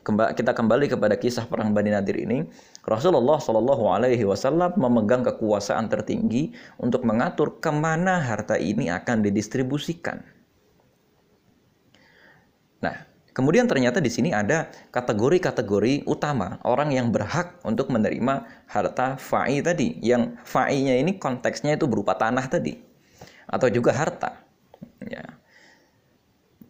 kita 0.09 0.53
kembali 0.57 0.89
kepada 0.89 1.17
kisah 1.21 1.45
perang 1.49 1.77
Bani 1.77 1.93
Nadir 1.93 2.17
ini, 2.21 2.49
Rasulullah 2.85 3.41
Shallallahu 3.41 3.89
Alaihi 3.93 4.25
Wasallam 4.25 4.77
memegang 4.77 5.25
kekuasaan 5.25 5.89
tertinggi 5.89 6.53
untuk 6.81 7.05
mengatur 7.05 7.61
ke 7.61 7.69
mana 7.73 8.21
harta 8.21 8.57
ini 8.57 8.89
akan 8.93 9.25
didistribusikan. 9.25 10.38
Kemudian 13.37 13.71
ternyata 13.71 14.03
di 14.03 14.11
sini 14.11 14.35
ada 14.35 14.67
kategori-kategori 14.91 16.09
utama 16.11 16.59
orang 16.67 16.91
yang 16.91 17.15
berhak 17.15 17.61
untuk 17.63 17.87
menerima 17.93 18.67
harta 18.67 19.15
fa'i 19.15 19.63
tadi, 19.63 19.95
yang 20.03 20.35
fa'inya 20.43 20.97
ini 20.99 21.23
konteksnya 21.23 21.79
itu 21.79 21.87
berupa 21.87 22.19
tanah 22.19 22.51
tadi, 22.51 22.75
atau 23.47 23.71
juga 23.71 23.95
harta. 23.95 24.43
Ya 25.07 25.39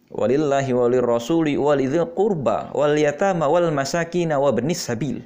walillahi 0.09 0.71
walir 0.73 1.05
rasuli 1.05 1.53
walidhil 1.55 2.09
qurba 2.17 2.73
wal 2.73 2.97
yatama 2.97 3.45
wal 3.45 3.69
masakin 3.69 4.33
wa 4.33 4.49
benis 4.49 4.81
sabil. 4.81 5.21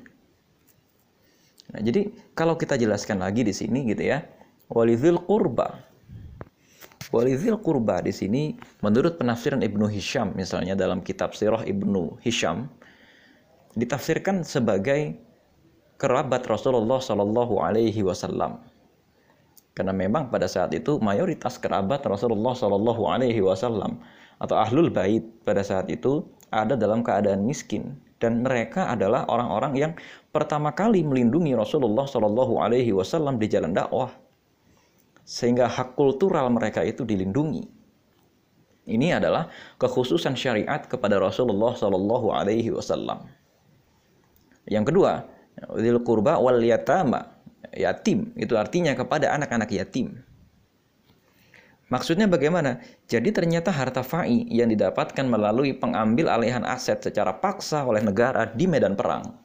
Nah, 1.73 1.81
jadi 1.81 2.11
kalau 2.37 2.59
kita 2.59 2.77
jelaskan 2.77 3.23
lagi 3.23 3.41
di 3.41 3.55
sini 3.55 3.87
gitu 3.89 4.05
ya, 4.05 4.21
walidhil 4.69 5.17
qurba. 5.23 5.81
Walidhil 7.13 7.61
qurba 7.61 8.01
di 8.01 8.09
sini 8.09 8.57
menurut 8.81 9.21
penafsiran 9.21 9.61
Ibnu 9.61 9.85
Hisham 9.85 10.33
misalnya 10.33 10.73
dalam 10.73 11.05
kitab 11.05 11.37
Sirah 11.37 11.61
Ibnu 11.61 12.17
Hisham 12.25 12.73
ditafsirkan 13.77 14.41
sebagai 14.41 15.13
kerabat 16.01 16.41
Rasulullah 16.49 16.97
Shallallahu 16.97 17.61
alaihi 17.61 18.01
wasallam. 18.01 18.65
Karena 19.77 19.93
memang 19.93 20.33
pada 20.33 20.49
saat 20.49 20.73
itu 20.73 20.97
mayoritas 21.01 21.61
kerabat 21.61 22.01
Rasulullah 22.05 22.57
Shallallahu 22.57 23.05
alaihi 23.05 23.45
wasallam 23.45 24.01
atau 24.41 24.57
ahlul 24.57 24.89
bait 24.89 25.21
pada 25.45 25.61
saat 25.61 25.93
itu 25.93 26.25
ada 26.49 26.73
dalam 26.73 27.05
keadaan 27.05 27.45
miskin 27.45 27.93
dan 28.17 28.41
mereka 28.41 28.89
adalah 28.89 29.25
orang-orang 29.29 29.73
yang 29.75 29.91
pertama 30.33 30.71
kali 30.71 31.03
melindungi 31.03 31.53
Rasulullah 31.57 32.07
Shallallahu 32.07 32.55
Alaihi 32.61 32.95
Wasallam 32.95 33.35
di 33.35 33.51
jalan 33.51 33.75
dakwah 33.75 34.13
sehingga 35.23 35.71
hak 35.71 35.95
kultural 35.95 36.51
mereka 36.51 36.83
itu 36.83 37.07
dilindungi. 37.07 37.67
Ini 38.83 39.15
adalah 39.15 39.47
kekhususan 39.79 40.35
syariat 40.35 40.83
kepada 40.83 41.15
Rasulullah 41.15 41.71
Shallallahu 41.71 42.35
Alaihi 42.35 42.67
Wasallam. 42.75 43.31
Yang 44.67 44.91
kedua, 44.91 45.23
zil 45.79 46.03
kurba 46.03 46.35
wal 46.35 46.59
yatama, 46.59 47.31
yatim 47.71 48.35
itu 48.35 48.59
artinya 48.59 48.91
kepada 48.91 49.31
anak-anak 49.31 49.71
yatim. 49.71 50.19
Maksudnya 51.87 52.27
bagaimana? 52.27 52.83
Jadi 53.07 53.31
ternyata 53.31 53.69
harta 53.69 54.03
fa'i 54.03 54.49
yang 54.51 54.67
didapatkan 54.67 55.23
melalui 55.23 55.77
pengambil 55.77 56.27
alihan 56.27 56.65
aset 56.67 56.99
secara 56.99 57.37
paksa 57.37 57.85
oleh 57.87 58.03
negara 58.03 58.49
di 58.49 58.65
medan 58.67 58.97
perang 58.97 59.43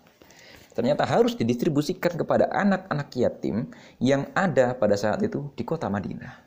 ternyata 0.78 1.02
harus 1.02 1.34
didistribusikan 1.34 2.14
kepada 2.14 2.46
anak-anak 2.54 3.10
yatim 3.18 3.66
yang 3.98 4.30
ada 4.38 4.78
pada 4.78 4.94
saat 4.94 5.18
itu 5.26 5.50
di 5.58 5.66
kota 5.66 5.90
Madinah. 5.90 6.46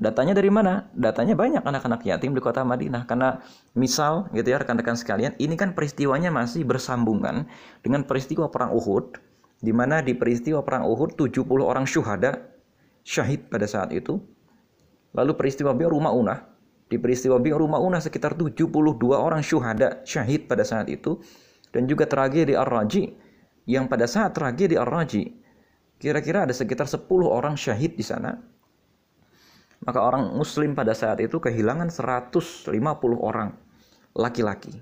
Datanya 0.00 0.32
dari 0.32 0.48
mana? 0.48 0.88
Datanya 0.96 1.36
banyak 1.36 1.60
anak-anak 1.60 2.00
yatim 2.08 2.32
di 2.32 2.40
kota 2.40 2.64
Madinah 2.64 3.04
karena 3.04 3.44
misal 3.76 4.32
gitu 4.32 4.56
ya 4.56 4.56
rekan-rekan 4.56 4.96
sekalian, 4.96 5.36
ini 5.36 5.52
kan 5.52 5.76
peristiwanya 5.76 6.32
masih 6.32 6.64
bersambungan 6.64 7.44
dengan 7.84 8.08
peristiwa 8.08 8.48
perang 8.48 8.72
Uhud 8.72 9.20
di 9.60 9.72
mana 9.76 10.00
di 10.00 10.16
peristiwa 10.16 10.64
perang 10.64 10.88
Uhud 10.88 11.12
70 11.16 11.44
orang 11.60 11.84
syuhada 11.84 12.40
syahid 13.04 13.52
pada 13.52 13.68
saat 13.68 13.92
itu. 13.92 14.16
Lalu 15.12 15.32
peristiwa 15.36 15.72
Bi'ru 15.72 15.96
Ma'unah, 15.96 16.44
di 16.92 16.96
peristiwa 17.00 17.40
Bi'ru 17.40 17.64
Ma'unah 17.64 18.04
sekitar 18.04 18.36
72 18.36 18.68
orang 19.16 19.40
syuhada 19.40 20.04
syahid 20.04 20.44
pada 20.44 20.60
saat 20.60 20.92
itu 20.92 21.20
dan 21.74 21.88
juga 21.90 22.06
tragedi 22.06 22.54
Ar-Raji 22.54 23.04
yang 23.66 23.90
pada 23.90 24.06
saat 24.06 24.34
tragedi 24.34 24.78
Ar-Raji 24.78 25.24
kira-kira 25.96 26.44
ada 26.44 26.54
sekitar 26.54 26.86
10 26.86 27.08
orang 27.26 27.56
syahid 27.56 27.96
di 27.96 28.04
sana. 28.04 28.36
Maka 29.84 30.00
orang 30.00 30.32
muslim 30.34 30.72
pada 30.72 30.96
saat 30.96 31.20
itu 31.20 31.36
kehilangan 31.36 31.92
150 31.92 32.72
orang 33.20 33.52
laki-laki. 34.16 34.72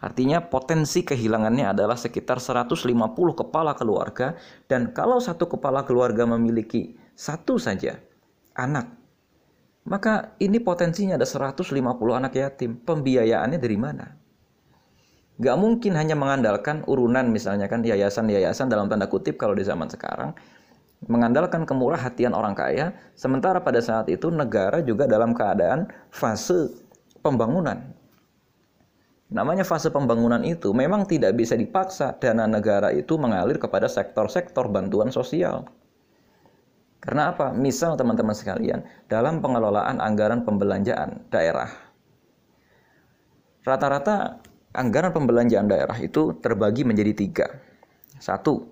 Artinya 0.00 0.40
potensi 0.40 1.04
kehilangannya 1.04 1.76
adalah 1.76 1.96
sekitar 1.96 2.40
150 2.40 2.88
kepala 3.36 3.76
keluarga 3.76 4.36
dan 4.64 4.96
kalau 4.96 5.20
satu 5.20 5.44
kepala 5.44 5.84
keluarga 5.84 6.24
memiliki 6.24 6.96
satu 7.12 7.60
saja 7.60 8.00
anak, 8.56 8.88
maka 9.84 10.32
ini 10.40 10.56
potensinya 10.60 11.20
ada 11.20 11.28
150 11.28 11.68
anak 12.16 12.32
yatim. 12.32 12.80
Pembiayaannya 12.80 13.60
dari 13.60 13.76
mana? 13.76 14.19
Gak 15.40 15.56
mungkin 15.56 15.96
hanya 15.96 16.12
mengandalkan 16.12 16.84
urunan 16.84 17.24
misalnya 17.32 17.64
kan 17.64 17.80
yayasan-yayasan 17.80 18.68
dalam 18.68 18.92
tanda 18.92 19.08
kutip 19.08 19.40
kalau 19.40 19.56
di 19.56 19.64
zaman 19.64 19.88
sekarang 19.88 20.36
mengandalkan 21.08 21.64
kemurah 21.64 21.96
hatian 21.96 22.36
orang 22.36 22.52
kaya 22.52 22.92
sementara 23.16 23.56
pada 23.64 23.80
saat 23.80 24.12
itu 24.12 24.28
negara 24.28 24.84
juga 24.84 25.08
dalam 25.08 25.32
keadaan 25.32 25.88
fase 26.12 26.68
pembangunan 27.24 27.96
Namanya 29.30 29.62
fase 29.62 29.94
pembangunan 29.94 30.42
itu 30.42 30.74
memang 30.74 31.06
tidak 31.06 31.38
bisa 31.38 31.54
dipaksa 31.54 32.18
dana 32.18 32.50
negara 32.50 32.90
itu 32.90 33.14
mengalir 33.14 33.62
kepada 33.62 33.86
sektor-sektor 33.86 34.66
bantuan 34.66 35.14
sosial. 35.14 35.70
Karena 36.98 37.30
apa? 37.30 37.54
Misal 37.54 37.94
teman-teman 37.94 38.34
sekalian, 38.34 38.82
dalam 39.06 39.38
pengelolaan 39.38 40.02
anggaran 40.02 40.42
pembelanjaan 40.42 41.30
daerah, 41.30 41.70
rata-rata 43.62 44.42
anggaran 44.74 45.10
pembelanjaan 45.10 45.66
daerah 45.66 45.96
itu 45.98 46.38
terbagi 46.38 46.86
menjadi 46.86 47.12
tiga. 47.14 47.46
Satu, 48.20 48.68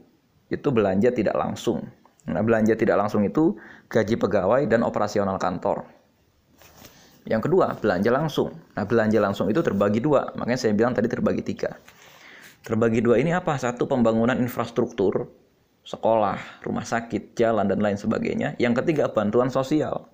itu 0.49 0.69
belanja 0.71 1.11
tidak 1.11 1.35
langsung. 1.35 1.89
Nah, 2.29 2.45
belanja 2.45 2.77
tidak 2.77 3.01
langsung 3.01 3.25
itu 3.25 3.57
gaji 3.89 4.21
pegawai 4.21 4.69
dan 4.69 4.85
operasional 4.85 5.41
kantor. 5.41 5.89
Yang 7.25 7.49
kedua, 7.49 7.77
belanja 7.77 8.11
langsung. 8.13 8.57
Nah, 8.77 8.85
belanja 8.85 9.19
langsung 9.21 9.49
itu 9.49 9.61
terbagi 9.61 10.01
dua. 10.01 10.33
Makanya 10.37 10.61
saya 10.61 10.73
bilang 10.77 10.93
tadi 10.97 11.09
terbagi 11.09 11.45
tiga. 11.45 11.77
Terbagi 12.65 13.01
dua 13.01 13.21
ini 13.21 13.33
apa? 13.33 13.57
Satu, 13.57 13.89
pembangunan 13.89 14.37
infrastruktur, 14.37 15.29
sekolah, 15.85 16.65
rumah 16.65 16.85
sakit, 16.85 17.37
jalan, 17.37 17.69
dan 17.69 17.81
lain 17.81 17.97
sebagainya. 17.97 18.57
Yang 18.61 18.85
ketiga, 18.85 19.09
bantuan 19.13 19.49
sosial. 19.49 20.09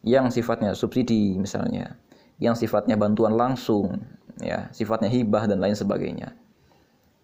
Yang 0.00 0.40
sifatnya 0.40 0.72
subsidi 0.72 1.36
misalnya. 1.36 1.96
Yang 2.40 2.64
sifatnya 2.64 2.96
bantuan 2.96 3.34
langsung, 3.36 4.00
ya, 4.42 4.70
sifatnya 4.74 5.10
hibah, 5.10 5.46
dan 5.46 5.58
lain 5.62 5.74
sebagainya. 5.74 6.34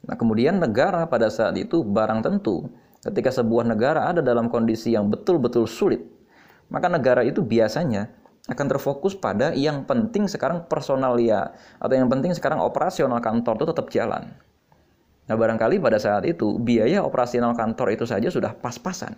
Nah, 0.05 0.17
kemudian 0.21 0.61
negara 0.61 1.09
pada 1.09 1.33
saat 1.33 1.57
itu 1.57 1.81
barang 1.81 2.21
tentu 2.21 2.69
ketika 3.05 3.33
sebuah 3.33 3.69
negara 3.69 4.09
ada 4.09 4.21
dalam 4.21 4.49
kondisi 4.49 4.93
yang 4.93 5.09
betul-betul 5.09 5.65
sulit, 5.69 6.05
maka 6.69 6.89
negara 6.89 7.25
itu 7.25 7.41
biasanya 7.41 8.13
akan 8.45 8.67
terfokus 8.69 9.17
pada 9.17 9.57
yang 9.57 9.89
penting 9.89 10.29
sekarang 10.29 10.69
personalia 10.69 11.57
atau 11.81 11.95
yang 11.97 12.13
penting 12.13 12.37
sekarang 12.37 12.61
operasional 12.61 13.21
kantor 13.25 13.57
itu 13.57 13.67
tetap 13.73 13.87
jalan. 13.89 14.25
Nah, 15.25 15.37
barangkali 15.41 15.81
pada 15.81 15.97
saat 15.97 16.29
itu 16.29 16.61
biaya 16.61 17.01
operasional 17.01 17.57
kantor 17.57 17.97
itu 17.97 18.05
saja 18.05 18.29
sudah 18.29 18.53
pas-pasan. 18.53 19.17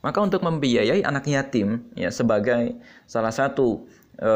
Maka 0.00 0.22
untuk 0.22 0.40
membiayai 0.40 1.04
anak 1.04 1.28
yatim 1.28 1.92
ya 1.92 2.08
sebagai 2.08 2.78
salah 3.04 3.34
satu 3.34 3.84
e, 4.16 4.32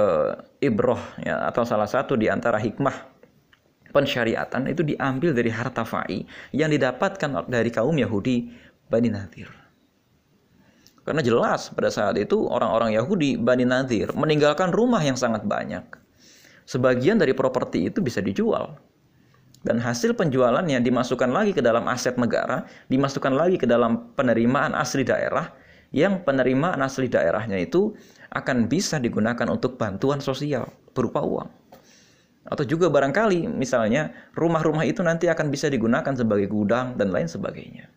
ibroh 0.64 1.00
ya 1.20 1.48
atau 1.48 1.64
salah 1.64 1.88
satu 1.88 2.16
di 2.16 2.28
antara 2.28 2.56
hikmah 2.56 3.10
pensyariatan 3.90 4.70
itu 4.70 4.86
diambil 4.86 5.34
dari 5.34 5.50
harta 5.50 5.82
fa'i 5.82 6.22
yang 6.54 6.70
didapatkan 6.70 7.50
dari 7.50 7.70
kaum 7.74 7.98
Yahudi 7.98 8.50
Bani 8.86 9.10
Nadir. 9.10 9.50
Karena 11.02 11.26
jelas 11.26 11.74
pada 11.74 11.90
saat 11.90 12.14
itu 12.20 12.46
orang-orang 12.46 12.94
Yahudi 12.94 13.34
Bani 13.34 13.66
Nadir 13.66 14.14
meninggalkan 14.14 14.70
rumah 14.70 15.02
yang 15.02 15.18
sangat 15.18 15.42
banyak. 15.42 15.82
Sebagian 16.70 17.18
dari 17.18 17.34
properti 17.34 17.90
itu 17.90 17.98
bisa 17.98 18.22
dijual. 18.22 18.78
Dan 19.60 19.76
hasil 19.76 20.16
penjualannya 20.16 20.80
dimasukkan 20.80 21.28
lagi 21.28 21.52
ke 21.52 21.60
dalam 21.60 21.84
aset 21.90 22.16
negara, 22.16 22.64
dimasukkan 22.88 23.34
lagi 23.34 23.60
ke 23.60 23.68
dalam 23.68 24.14
penerimaan 24.16 24.72
asli 24.72 25.04
daerah, 25.04 25.52
yang 25.90 26.22
penerimaan 26.22 26.80
asli 26.80 27.10
daerahnya 27.10 27.58
itu 27.58 27.92
akan 28.30 28.70
bisa 28.70 29.02
digunakan 29.02 29.46
untuk 29.50 29.74
bantuan 29.74 30.22
sosial 30.22 30.70
berupa 30.94 31.22
uang. 31.22 31.50
Atau 32.46 32.64
juga 32.66 32.88
barangkali 32.88 33.46
misalnya 33.50 34.10
rumah-rumah 34.34 34.86
itu 34.86 35.02
nanti 35.04 35.28
akan 35.28 35.52
bisa 35.52 35.68
digunakan 35.68 36.14
sebagai 36.14 36.48
gudang 36.50 36.96
dan 36.96 37.12
lain 37.12 37.28
sebagainya. 37.28 37.90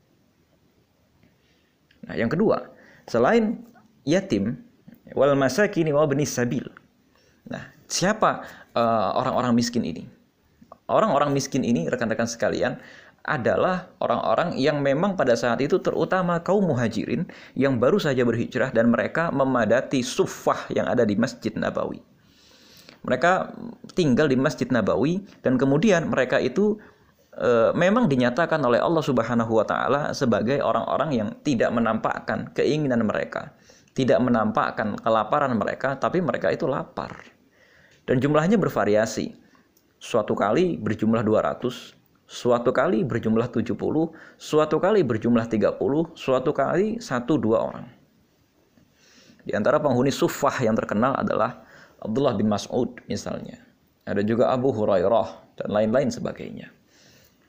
Nah, 2.04 2.16
yang 2.20 2.28
kedua, 2.28 2.68
selain 3.08 3.64
yatim 4.04 4.60
wal 5.16 5.38
masakini 5.38 5.96
wa 5.96 6.04
benis 6.04 6.36
sabil. 6.36 6.68
Nah, 7.48 7.72
siapa 7.88 8.44
eh, 8.76 9.10
orang-orang 9.16 9.56
uh, 9.56 9.58
miskin 9.58 9.84
ini? 9.88 10.04
Orang-orang 10.92 11.32
miskin 11.32 11.64
ini 11.64 11.88
rekan-rekan 11.88 12.28
sekalian 12.28 12.76
adalah 13.24 13.88
orang-orang 14.04 14.60
yang 14.60 14.84
memang 14.84 15.16
pada 15.16 15.32
saat 15.40 15.64
itu 15.64 15.80
terutama 15.80 16.44
kaum 16.44 16.68
muhajirin 16.68 17.24
yang 17.56 17.80
baru 17.80 17.96
saja 17.96 18.28
berhijrah 18.28 18.76
dan 18.76 18.92
mereka 18.92 19.32
memadati 19.32 20.04
sufah 20.04 20.68
yang 20.76 20.92
ada 20.92 21.08
di 21.08 21.16
Masjid 21.16 21.56
Nabawi. 21.56 22.04
Mereka 23.04 23.56
tinggal 23.96 24.28
di 24.28 24.36
Masjid 24.36 24.68
Nabawi 24.68 25.24
dan 25.40 25.56
kemudian 25.56 26.12
mereka 26.12 26.40
itu 26.40 26.76
e, 27.36 27.72
memang 27.76 28.12
dinyatakan 28.12 28.60
oleh 28.60 28.84
Allah 28.84 29.04
Subhanahu 29.04 29.56
wa 29.56 29.66
taala 29.68 30.12
sebagai 30.12 30.60
orang-orang 30.60 31.10
yang 31.16 31.30
tidak 31.48 31.72
menampakkan 31.72 32.52
keinginan 32.52 33.08
mereka, 33.08 33.56
tidak 33.96 34.20
menampakkan 34.20 35.00
kelaparan 35.00 35.56
mereka, 35.56 35.96
tapi 35.96 36.20
mereka 36.20 36.52
itu 36.52 36.68
lapar. 36.68 37.24
Dan 38.04 38.20
jumlahnya 38.20 38.60
bervariasi. 38.60 39.40
Suatu 40.04 40.36
kali 40.36 40.76
berjumlah 40.76 41.24
200, 41.24 42.03
suatu 42.34 42.74
kali 42.74 43.06
berjumlah 43.06 43.54
70, 43.54 43.78
suatu 44.42 44.82
kali 44.82 45.06
berjumlah 45.06 45.46
30, 45.46 45.78
suatu 46.18 46.50
kali 46.50 46.98
1 46.98 47.38
2 47.38 47.54
orang. 47.54 47.86
Di 49.46 49.54
antara 49.54 49.78
penghuni 49.78 50.10
sufah 50.10 50.58
yang 50.66 50.74
terkenal 50.74 51.14
adalah 51.14 51.62
Abdullah 52.02 52.34
bin 52.34 52.50
Mas'ud 52.50 52.98
misalnya. 53.06 53.62
Ada 54.10 54.26
juga 54.26 54.50
Abu 54.50 54.74
Hurairah 54.74 55.62
dan 55.62 55.70
lain-lain 55.70 56.10
sebagainya. 56.10 56.74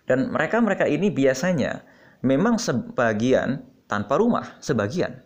Dan 0.05 0.29
mereka-mereka 0.29 0.85
ini 0.85 1.09
biasanya 1.09 1.81
memang 2.21 2.61
sebagian 2.61 3.65
tanpa 3.89 4.21
rumah, 4.21 4.61
sebagian. 4.61 5.25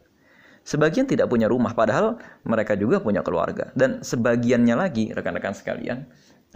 Sebagian 0.63 1.09
tidak 1.09 1.33
punya 1.33 1.49
rumah, 1.49 1.73
padahal 1.73 2.21
mereka 2.45 2.77
juga 2.77 3.01
punya 3.01 3.25
keluarga. 3.25 3.73
Dan 3.73 4.05
sebagiannya 4.05 4.77
lagi, 4.77 5.09
rekan-rekan 5.17 5.57
sekalian, 5.57 6.05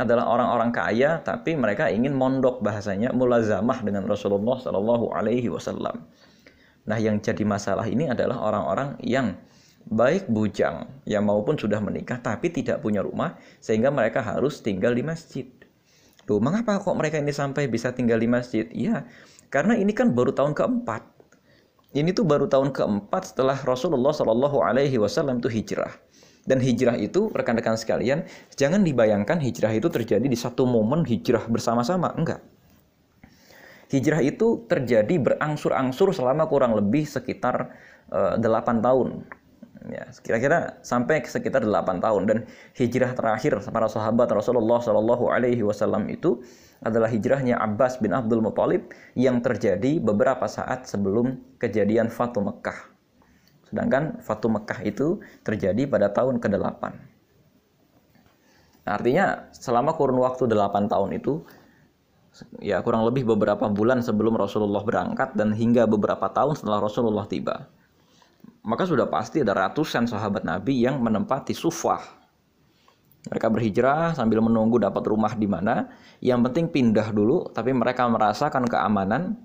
adalah 0.00 0.24
orang-orang 0.24 0.72
kaya, 0.72 1.20
tapi 1.20 1.52
mereka 1.52 1.92
ingin 1.92 2.16
mondok 2.16 2.64
bahasanya 2.64 3.12
mulazamah 3.12 3.84
dengan 3.84 4.08
Rasulullah 4.08 4.56
Shallallahu 4.56 5.12
Alaihi 5.12 5.52
Wasallam. 5.52 6.08
Nah, 6.88 6.98
yang 6.98 7.20
jadi 7.20 7.44
masalah 7.44 7.86
ini 7.86 8.08
adalah 8.08 8.40
orang-orang 8.40 8.96
yang 9.04 9.36
baik 9.86 10.30
bujang 10.30 10.86
ya 11.02 11.18
maupun 11.18 11.58
sudah 11.58 11.82
menikah 11.82 12.22
tapi 12.22 12.54
tidak 12.54 12.86
punya 12.86 13.02
rumah 13.02 13.34
sehingga 13.58 13.90
mereka 13.90 14.22
harus 14.22 14.62
tinggal 14.62 14.94
di 14.94 15.02
masjid. 15.02 15.46
Loh, 16.30 16.38
mengapa 16.38 16.78
kok 16.78 16.94
mereka 16.94 17.18
ini 17.18 17.34
sampai 17.34 17.66
bisa 17.66 17.90
tinggal 17.90 18.16
di 18.22 18.30
masjid? 18.30 18.64
Iya, 18.70 19.04
karena 19.50 19.74
ini 19.74 19.90
kan 19.92 20.14
baru 20.14 20.32
tahun 20.32 20.54
keempat. 20.54 21.02
Ini 21.92 22.08
tuh 22.16 22.24
baru 22.24 22.48
tahun 22.48 22.72
keempat 22.72 23.36
setelah 23.36 23.58
Rasulullah 23.60 24.16
Shallallahu 24.16 24.64
Alaihi 24.64 24.96
Wasallam 24.96 25.44
itu 25.44 25.52
hijrah. 25.52 25.92
Dan 26.42 26.58
hijrah 26.58 26.98
itu 26.98 27.30
rekan-rekan 27.30 27.78
sekalian, 27.78 28.26
jangan 28.58 28.82
dibayangkan 28.82 29.38
hijrah 29.38 29.70
itu 29.70 29.86
terjadi 29.86 30.26
di 30.26 30.34
satu 30.34 30.66
momen 30.66 31.06
hijrah 31.06 31.46
bersama-sama, 31.46 32.10
enggak. 32.18 32.42
Hijrah 33.92 34.24
itu 34.24 34.66
terjadi 34.66 35.20
berangsur-angsur 35.20 36.16
selama 36.16 36.48
kurang 36.48 36.74
lebih 36.74 37.04
sekitar 37.04 37.76
uh, 38.10 38.34
eh, 38.34 38.40
8 38.40 38.80
tahun 38.80 39.22
ya 39.90 40.06
kira-kira 40.22 40.78
sampai 40.84 41.26
sekitar 41.26 41.66
8 41.66 41.98
tahun 41.98 42.22
dan 42.30 42.38
hijrah 42.78 43.18
terakhir 43.18 43.58
para 43.74 43.90
sahabat 43.90 44.30
Rasulullah 44.30 44.78
Shallallahu 44.78 45.32
Alaihi 45.32 45.66
Wasallam 45.66 46.06
itu 46.06 46.38
adalah 46.82 47.10
hijrahnya 47.10 47.58
Abbas 47.58 47.98
bin 47.98 48.14
Abdul 48.14 48.42
Muthalib 48.42 48.90
yang 49.18 49.42
terjadi 49.42 50.02
beberapa 50.02 50.46
saat 50.46 50.86
sebelum 50.86 51.38
kejadian 51.58 52.10
Fatu 52.10 52.42
Mekah. 52.42 52.91
Sedangkan 53.72 54.20
Fatu 54.20 54.52
Mekah 54.52 54.84
itu 54.84 55.24
terjadi 55.40 55.88
pada 55.88 56.12
tahun 56.12 56.36
ke-8. 56.36 56.82
Nah, 58.82 58.92
artinya 58.92 59.48
selama 59.56 59.96
kurun 59.96 60.20
waktu 60.20 60.44
8 60.44 60.92
tahun 60.92 61.10
itu 61.16 61.40
ya 62.60 62.84
kurang 62.84 63.08
lebih 63.08 63.24
beberapa 63.24 63.72
bulan 63.72 64.04
sebelum 64.04 64.36
Rasulullah 64.36 64.84
berangkat 64.84 65.32
dan 65.32 65.56
hingga 65.56 65.88
beberapa 65.88 66.28
tahun 66.28 66.56
setelah 66.56 66.80
Rasulullah 66.84 67.28
tiba 67.28 67.72
maka 68.62 68.86
sudah 68.86 69.10
pasti 69.10 69.42
ada 69.42 69.54
ratusan 69.54 70.06
sahabat 70.06 70.46
Nabi 70.46 70.86
yang 70.86 71.02
menempati 71.02 71.50
sufah. 71.50 71.98
Mereka 73.22 73.46
berhijrah 73.50 74.14
sambil 74.18 74.42
menunggu 74.42 74.82
dapat 74.82 75.02
rumah 75.06 75.34
di 75.34 75.46
mana. 75.46 75.90
Yang 76.22 76.50
penting 76.50 76.66
pindah 76.70 77.10
dulu, 77.14 77.50
tapi 77.50 77.70
mereka 77.74 78.06
merasakan 78.06 78.66
keamanan, 78.66 79.38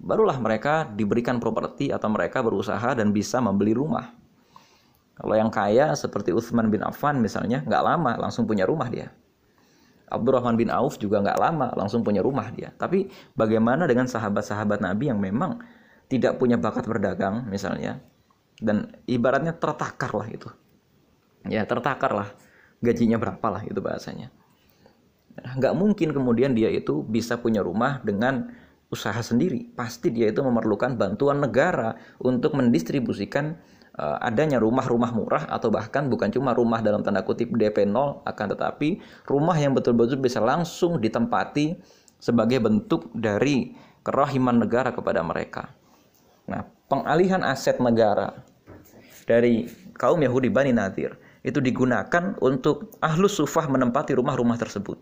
barulah 0.00 0.36
mereka 0.38 0.88
diberikan 0.88 1.38
properti 1.38 1.90
atau 1.90 2.10
mereka 2.10 2.40
berusaha 2.40 2.94
dan 2.94 3.10
bisa 3.14 3.38
membeli 3.38 3.74
rumah. 3.76 4.14
Kalau 5.14 5.34
yang 5.38 5.50
kaya 5.50 5.94
seperti 5.94 6.34
Uthman 6.34 6.70
bin 6.70 6.82
Affan 6.82 7.22
misalnya, 7.22 7.62
nggak 7.62 7.82
lama 7.86 8.12
langsung 8.18 8.50
punya 8.50 8.66
rumah 8.66 8.90
dia. 8.90 9.14
Abdurrahman 10.10 10.58
bin 10.58 10.70
Auf 10.70 10.98
juga 10.98 11.22
nggak 11.22 11.38
lama 11.38 11.70
langsung 11.78 12.02
punya 12.02 12.20
rumah 12.20 12.50
dia. 12.50 12.74
Tapi 12.74 13.06
bagaimana 13.38 13.86
dengan 13.86 14.10
sahabat-sahabat 14.10 14.82
Nabi 14.82 15.10
yang 15.14 15.22
memang 15.22 15.62
tidak 16.10 16.36
punya 16.42 16.58
bakat 16.58 16.84
berdagang 16.84 17.46
misalnya, 17.46 18.02
dan 18.60 18.94
ibaratnya 19.08 19.54
tertakar 19.56 20.14
lah 20.14 20.28
itu 20.30 20.50
ya 21.48 21.66
tertakar 21.66 22.12
lah 22.14 22.28
gajinya 22.78 23.18
berapa 23.18 23.46
lah 23.50 23.62
itu 23.66 23.80
bahasanya 23.82 24.30
nggak 25.34 25.74
mungkin 25.74 26.14
kemudian 26.14 26.54
dia 26.54 26.70
itu 26.70 27.02
bisa 27.02 27.36
punya 27.40 27.60
rumah 27.64 27.98
dengan 28.06 28.54
usaha 28.94 29.18
sendiri 29.18 29.74
pasti 29.74 30.14
dia 30.14 30.30
itu 30.30 30.40
memerlukan 30.40 30.94
bantuan 30.94 31.42
negara 31.42 31.98
untuk 32.22 32.54
mendistribusikan 32.54 33.58
uh, 33.98 34.22
adanya 34.22 34.62
rumah-rumah 34.62 35.10
murah 35.10 35.44
atau 35.50 35.68
bahkan 35.74 36.06
bukan 36.06 36.30
cuma 36.30 36.54
rumah 36.54 36.78
dalam 36.78 37.02
tanda 37.02 37.26
kutip 37.26 37.50
DP 37.54 37.90
0 37.90 38.22
akan 38.22 38.46
tetapi 38.54 39.02
rumah 39.26 39.58
yang 39.58 39.74
betul-betul 39.74 40.22
bisa 40.22 40.38
langsung 40.38 41.02
ditempati 41.02 41.74
sebagai 42.22 42.62
bentuk 42.62 43.10
dari 43.12 43.74
kerahiman 44.04 44.62
negara 44.62 44.92
kepada 44.92 45.20
mereka. 45.20 45.72
Nah, 46.48 46.64
pengalihan 46.88 47.40
aset 47.40 47.80
negara 47.80 48.36
dari 49.24 49.68
kaum 49.96 50.20
Yahudi 50.20 50.52
Bani 50.52 50.72
Nadir 50.76 51.16
itu 51.44 51.60
digunakan 51.60 52.36
untuk 52.40 52.96
ahlus 53.04 53.36
sufah 53.36 53.68
menempati 53.68 54.16
rumah-rumah 54.16 54.56
tersebut. 54.56 54.96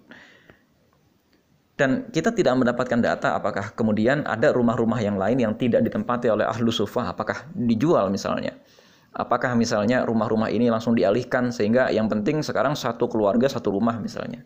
Dan 1.72 2.12
kita 2.12 2.36
tidak 2.36 2.52
mendapatkan 2.60 3.00
data 3.00 3.32
apakah 3.32 3.72
kemudian 3.72 4.28
ada 4.28 4.52
rumah-rumah 4.52 5.00
yang 5.00 5.16
lain 5.16 5.40
yang 5.40 5.56
tidak 5.56 5.80
ditempati 5.88 6.28
oleh 6.28 6.44
ahlus 6.44 6.84
sufah, 6.84 7.16
apakah 7.16 7.48
dijual 7.56 8.12
misalnya. 8.12 8.52
Apakah 9.12 9.56
misalnya 9.56 10.04
rumah-rumah 10.04 10.48
ini 10.52 10.72
langsung 10.72 10.96
dialihkan 10.96 11.52
sehingga 11.52 11.88
yang 11.92 12.08
penting 12.08 12.40
sekarang 12.40 12.76
satu 12.76 13.08
keluarga 13.08 13.48
satu 13.48 13.72
rumah 13.72 13.96
misalnya. 14.00 14.44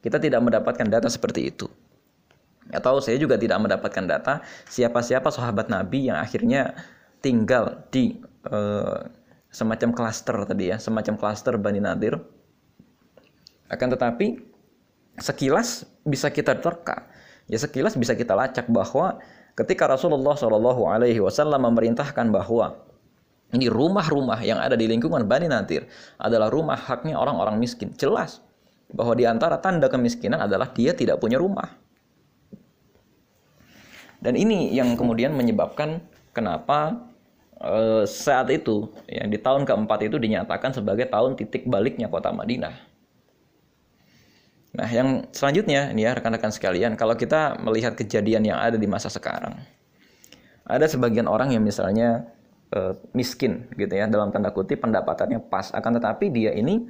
Kita 0.00 0.20
tidak 0.20 0.40
mendapatkan 0.44 0.88
data 0.88 1.08
seperti 1.08 1.48
itu. 1.48 1.68
Atau 2.72 3.00
saya 3.04 3.20
juga 3.20 3.36
tidak 3.36 3.60
mendapatkan 3.60 4.04
data 4.08 4.40
siapa-siapa 4.68 5.28
sahabat 5.28 5.68
Nabi 5.68 6.08
yang 6.08 6.20
akhirnya 6.20 6.76
tinggal 7.20 7.84
di 7.92 8.20
eh, 8.48 9.00
semacam 9.52 9.90
klaster 9.92 10.36
tadi 10.48 10.72
ya, 10.72 10.80
semacam 10.80 11.14
klaster 11.20 11.54
Bani 11.60 11.80
Nadir. 11.80 12.16
Akan 13.68 13.88
tetapi 13.88 14.51
sekilas 15.18 15.84
bisa 16.04 16.32
kita 16.32 16.56
terka, 16.56 17.08
ya 17.50 17.58
sekilas 17.60 17.98
bisa 17.98 18.16
kita 18.16 18.32
lacak 18.32 18.68
bahwa 18.70 19.20
ketika 19.58 19.88
Rasulullah 19.90 20.36
Shallallahu 20.36 20.88
Alaihi 20.88 21.20
Wasallam 21.20 21.68
memerintahkan 21.68 22.32
bahwa 22.32 22.80
ini 23.52 23.68
rumah-rumah 23.68 24.40
yang 24.40 24.56
ada 24.56 24.72
di 24.72 24.88
lingkungan 24.88 25.28
Bani 25.28 25.44
Nadir 25.44 25.84
adalah 26.16 26.48
rumah 26.48 26.76
haknya 26.76 27.20
orang-orang 27.20 27.60
miskin. 27.60 27.92
Jelas 28.00 28.40
bahwa 28.88 29.12
di 29.12 29.28
antara 29.28 29.60
tanda 29.60 29.92
kemiskinan 29.92 30.40
adalah 30.40 30.72
dia 30.72 30.96
tidak 30.96 31.20
punya 31.20 31.36
rumah. 31.36 31.68
Dan 34.22 34.38
ini 34.38 34.72
yang 34.72 34.96
kemudian 34.96 35.34
menyebabkan 35.36 36.00
kenapa 36.32 36.96
e, 37.58 38.06
saat 38.08 38.48
itu 38.48 38.88
yang 39.10 39.28
di 39.28 39.36
tahun 39.36 39.66
keempat 39.68 40.06
itu 40.06 40.16
dinyatakan 40.16 40.72
sebagai 40.72 41.10
tahun 41.10 41.36
titik 41.36 41.68
baliknya 41.68 42.06
kota 42.06 42.30
Madinah. 42.30 42.91
Nah, 44.72 44.88
yang 44.88 45.28
selanjutnya 45.36 45.92
ini 45.92 46.08
ya 46.08 46.16
rekan-rekan 46.16 46.48
sekalian, 46.48 46.96
kalau 46.96 47.12
kita 47.12 47.60
melihat 47.60 47.92
kejadian 47.92 48.48
yang 48.48 48.56
ada 48.56 48.80
di 48.80 48.88
masa 48.88 49.12
sekarang. 49.12 49.60
Ada 50.64 50.96
sebagian 50.96 51.28
orang 51.28 51.52
yang 51.52 51.60
misalnya 51.60 52.24
uh, 52.72 52.96
miskin 53.12 53.68
gitu 53.76 53.92
ya 53.92 54.08
dalam 54.08 54.32
tanda 54.32 54.48
kutip 54.48 54.80
pendapatannya 54.80 55.44
pas 55.52 55.68
akan 55.76 56.00
tetapi 56.00 56.32
dia 56.32 56.56
ini 56.56 56.88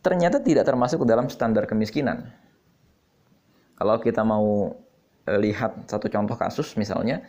ternyata 0.00 0.40
tidak 0.40 0.64
termasuk 0.64 1.04
dalam 1.04 1.28
standar 1.28 1.68
kemiskinan. 1.68 2.32
Kalau 3.76 4.00
kita 4.00 4.24
mau 4.24 4.72
uh, 5.28 5.38
lihat 5.38 5.84
satu 5.84 6.08
contoh 6.08 6.38
kasus 6.38 6.72
misalnya 6.80 7.20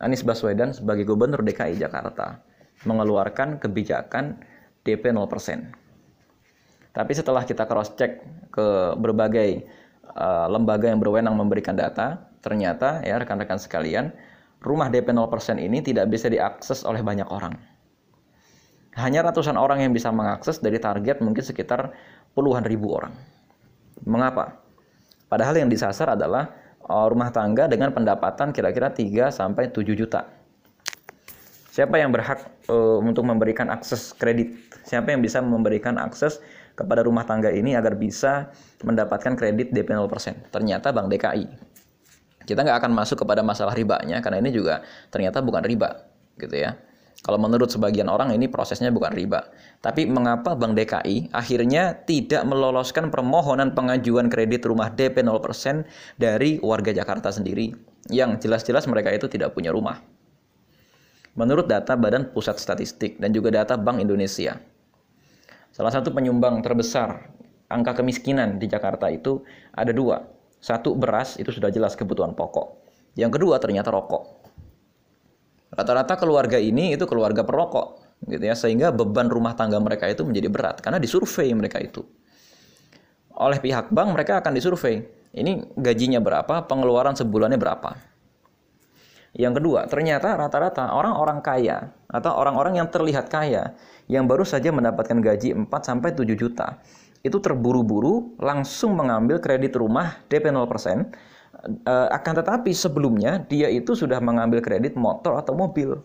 Anies 0.00 0.24
Baswedan 0.24 0.72
sebagai 0.72 1.04
gubernur 1.04 1.44
DKI 1.44 1.78
Jakarta 1.78 2.40
mengeluarkan 2.88 3.60
kebijakan 3.60 4.40
DP 4.82 5.12
0%. 5.12 5.83
Tapi 6.94 7.10
setelah 7.10 7.42
kita 7.42 7.66
cross 7.66 7.90
check 7.98 8.22
ke 8.54 8.94
berbagai 8.94 9.66
uh, 10.14 10.46
lembaga 10.46 10.86
yang 10.86 11.02
berwenang 11.02 11.34
memberikan 11.34 11.74
data, 11.74 12.22
ternyata 12.38 13.02
ya 13.02 13.18
rekan-rekan 13.18 13.58
sekalian, 13.58 14.14
rumah 14.62 14.86
DP 14.86 15.10
0% 15.10 15.58
ini 15.58 15.82
tidak 15.82 16.06
bisa 16.06 16.30
diakses 16.30 16.86
oleh 16.86 17.02
banyak 17.02 17.26
orang. 17.26 17.58
Hanya 18.94 19.26
ratusan 19.26 19.58
orang 19.58 19.82
yang 19.82 19.90
bisa 19.90 20.14
mengakses 20.14 20.62
dari 20.62 20.78
target 20.78 21.18
mungkin 21.18 21.42
sekitar 21.42 21.90
puluhan 22.30 22.62
ribu 22.62 22.94
orang. 22.94 23.10
Mengapa? 24.06 24.62
Padahal 25.26 25.58
yang 25.58 25.66
disasar 25.66 26.14
adalah 26.14 26.54
uh, 26.86 27.10
rumah 27.10 27.34
tangga 27.34 27.66
dengan 27.66 27.90
pendapatan 27.90 28.54
kira-kira 28.54 28.94
3 28.94 29.34
sampai 29.34 29.74
7 29.74 29.82
juta. 29.98 30.30
Siapa 31.74 31.98
yang 31.98 32.14
berhak 32.14 32.38
uh, 32.70 33.02
untuk 33.02 33.26
memberikan 33.26 33.66
akses 33.66 34.14
kredit? 34.14 34.54
Siapa 34.86 35.10
yang 35.10 35.18
bisa 35.26 35.42
memberikan 35.42 35.98
akses 35.98 36.38
kepada 36.74 37.06
rumah 37.06 37.22
tangga 37.22 37.54
ini 37.54 37.78
agar 37.78 37.94
bisa 37.94 38.50
mendapatkan 38.82 39.38
kredit 39.38 39.70
DP 39.70 39.94
0%? 39.94 40.50
Ternyata 40.50 40.90
Bank 40.90 41.08
DKI 41.10 41.74
kita 42.44 42.60
nggak 42.60 42.78
akan 42.84 42.92
masuk 42.92 43.24
kepada 43.24 43.40
masalah 43.40 43.72
ribanya 43.72 44.20
karena 44.20 44.40
ini 44.44 44.52
juga 44.52 44.84
ternyata 45.08 45.40
bukan 45.40 45.64
riba 45.64 46.04
gitu 46.36 46.54
ya. 46.54 46.76
Kalau 47.24 47.40
menurut 47.40 47.72
sebagian 47.72 48.12
orang 48.12 48.36
ini 48.36 48.52
prosesnya 48.52 48.92
bukan 48.92 49.16
riba. 49.16 49.48
Tapi 49.80 50.04
mengapa 50.04 50.52
Bank 50.52 50.76
DKI 50.76 51.32
akhirnya 51.32 52.04
tidak 52.04 52.44
meloloskan 52.44 53.08
permohonan 53.08 53.72
pengajuan 53.72 54.28
kredit 54.28 54.68
rumah 54.68 54.92
DP 54.92 55.24
0% 55.24 55.88
dari 56.20 56.60
warga 56.60 56.92
Jakarta 56.92 57.32
sendiri 57.32 57.72
yang 58.12 58.36
jelas-jelas 58.36 58.84
mereka 58.84 59.08
itu 59.08 59.24
tidak 59.32 59.56
punya 59.56 59.72
rumah. 59.72 60.04
Menurut 61.32 61.64
data 61.64 61.96
Badan 61.96 62.28
Pusat 62.28 62.60
Statistik 62.60 63.16
dan 63.16 63.32
juga 63.32 63.48
data 63.48 63.80
Bank 63.80 64.04
Indonesia, 64.04 64.60
salah 65.74 65.90
satu 65.90 66.14
penyumbang 66.14 66.62
terbesar 66.62 67.34
angka 67.66 67.98
kemiskinan 67.98 68.62
di 68.62 68.70
Jakarta 68.70 69.10
itu 69.10 69.42
ada 69.74 69.90
dua, 69.90 70.22
satu 70.62 70.94
beras 70.94 71.34
itu 71.42 71.50
sudah 71.50 71.74
jelas 71.74 71.98
kebutuhan 71.98 72.38
pokok. 72.38 72.86
Yang 73.18 73.42
kedua 73.42 73.58
ternyata 73.58 73.90
rokok. 73.90 74.46
Rata-rata 75.74 76.14
keluarga 76.14 76.62
ini 76.62 76.94
itu 76.94 77.02
keluarga 77.10 77.42
perokok 77.42 78.06
gitu 78.30 78.46
ya 78.46 78.54
sehingga 78.54 78.94
beban 78.94 79.26
rumah 79.26 79.58
tangga 79.58 79.76
mereka 79.82 80.06
itu 80.06 80.22
menjadi 80.22 80.46
berat 80.46 80.76
karena 80.78 81.02
disurvei 81.02 81.50
mereka 81.50 81.82
itu. 81.82 82.06
Oleh 83.34 83.58
pihak 83.58 83.90
bank 83.90 84.14
mereka 84.14 84.38
akan 84.38 84.54
disurvei. 84.54 85.02
Ini 85.34 85.74
gajinya 85.74 86.22
berapa, 86.22 86.70
pengeluaran 86.70 87.18
sebulannya 87.18 87.58
berapa. 87.58 88.13
Yang 89.34 89.58
kedua, 89.58 89.90
ternyata 89.90 90.38
rata-rata 90.38 90.94
orang-orang 90.94 91.42
kaya 91.42 91.90
atau 92.06 92.38
orang-orang 92.38 92.78
yang 92.78 92.86
terlihat 92.86 93.26
kaya 93.26 93.74
yang 94.06 94.30
baru 94.30 94.46
saja 94.46 94.70
mendapatkan 94.70 95.18
gaji 95.18 95.58
4 95.58 95.66
sampai 95.82 96.14
7 96.14 96.38
juta 96.38 96.78
itu 97.24 97.40
terburu-buru 97.40 98.36
langsung 98.36 98.94
mengambil 98.94 99.40
kredit 99.40 99.74
rumah 99.80 100.20
DP 100.28 100.52
0%. 100.52 100.60
Uh, 101.64 102.12
akan 102.12 102.44
tetapi 102.44 102.76
sebelumnya 102.76 103.40
dia 103.48 103.72
itu 103.72 103.96
sudah 103.96 104.20
mengambil 104.20 104.60
kredit 104.60 104.92
motor 105.00 105.40
atau 105.40 105.56
mobil. 105.56 105.96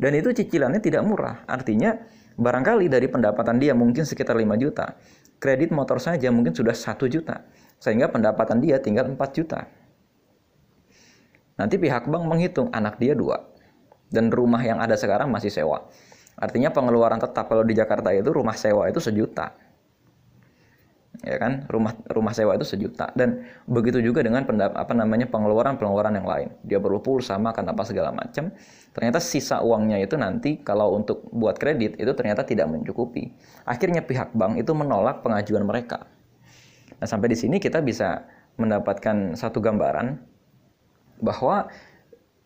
Dan 0.00 0.16
itu 0.16 0.32
cicilannya 0.32 0.80
tidak 0.80 1.04
murah. 1.04 1.44
Artinya 1.44 1.92
barangkali 2.40 2.88
dari 2.88 3.12
pendapatan 3.12 3.60
dia 3.60 3.76
mungkin 3.76 4.08
sekitar 4.08 4.40
5 4.40 4.48
juta. 4.56 4.96
Kredit 5.36 5.68
motor 5.76 6.00
saja 6.00 6.32
mungkin 6.32 6.56
sudah 6.56 6.72
1 6.72 6.96
juta. 7.12 7.44
Sehingga 7.76 8.08
pendapatan 8.08 8.64
dia 8.64 8.80
tinggal 8.80 9.12
4 9.12 9.20
juta. 9.36 9.68
Nanti 11.58 11.74
pihak 11.76 12.06
bank 12.06 12.24
menghitung 12.24 12.70
anak 12.70 13.02
dia 13.02 13.18
dua. 13.18 13.42
Dan 14.08 14.30
rumah 14.32 14.62
yang 14.62 14.78
ada 14.80 14.94
sekarang 14.96 15.28
masih 15.28 15.52
sewa. 15.52 15.84
Artinya 16.38 16.70
pengeluaran 16.70 17.18
tetap 17.18 17.50
kalau 17.50 17.66
di 17.66 17.74
Jakarta 17.74 18.14
itu 18.14 18.30
rumah 18.30 18.54
sewa 18.54 18.86
itu 18.86 19.02
sejuta. 19.02 19.52
Ya 21.26 21.34
kan? 21.34 21.66
Rumah 21.66 22.06
rumah 22.14 22.30
sewa 22.30 22.54
itu 22.54 22.62
sejuta. 22.62 23.10
Dan 23.18 23.42
begitu 23.66 23.98
juga 23.98 24.22
dengan 24.22 24.46
pendap, 24.46 24.78
apa 24.78 24.94
namanya 24.94 25.26
pengeluaran 25.26 25.74
pengeluaran 25.74 26.14
yang 26.14 26.30
lain. 26.30 26.48
Dia 26.62 26.78
perlu 26.78 27.02
pulsa 27.02 27.34
makan 27.42 27.74
apa 27.74 27.82
segala 27.82 28.14
macam. 28.14 28.54
Ternyata 28.94 29.18
sisa 29.18 29.58
uangnya 29.58 29.98
itu 29.98 30.14
nanti 30.14 30.62
kalau 30.62 30.94
untuk 30.94 31.26
buat 31.34 31.58
kredit 31.58 31.98
itu 31.98 32.12
ternyata 32.14 32.46
tidak 32.46 32.70
mencukupi. 32.70 33.34
Akhirnya 33.66 34.06
pihak 34.06 34.30
bank 34.32 34.62
itu 34.62 34.70
menolak 34.78 35.26
pengajuan 35.26 35.66
mereka. 35.66 36.06
Nah 37.02 37.06
sampai 37.10 37.34
di 37.34 37.36
sini 37.38 37.58
kita 37.58 37.82
bisa 37.82 38.22
mendapatkan 38.58 39.34
satu 39.34 39.58
gambaran 39.58 40.37
bahwa 41.18 41.70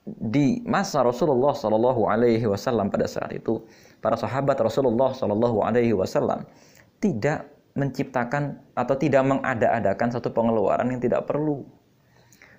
di 0.05 0.59
masa 0.67 1.07
Rasulullah 1.07 1.55
Shallallahu 1.55 2.11
Alaihi 2.11 2.43
Wasallam 2.51 2.91
pada 2.91 3.07
saat 3.07 3.31
itu 3.31 3.63
para 4.03 4.19
sahabat 4.19 4.59
Rasulullah 4.59 5.15
Shallallahu 5.15 5.63
Alaihi 5.63 5.95
Wasallam 5.95 6.43
tidak 6.99 7.47
menciptakan 7.79 8.61
atau 8.77 8.95
tidak 8.99 9.23
mengada-adakan 9.25 10.09
satu 10.13 10.29
pengeluaran 10.35 10.91
yang 10.93 11.01
tidak 11.01 11.25
perlu. 11.25 11.65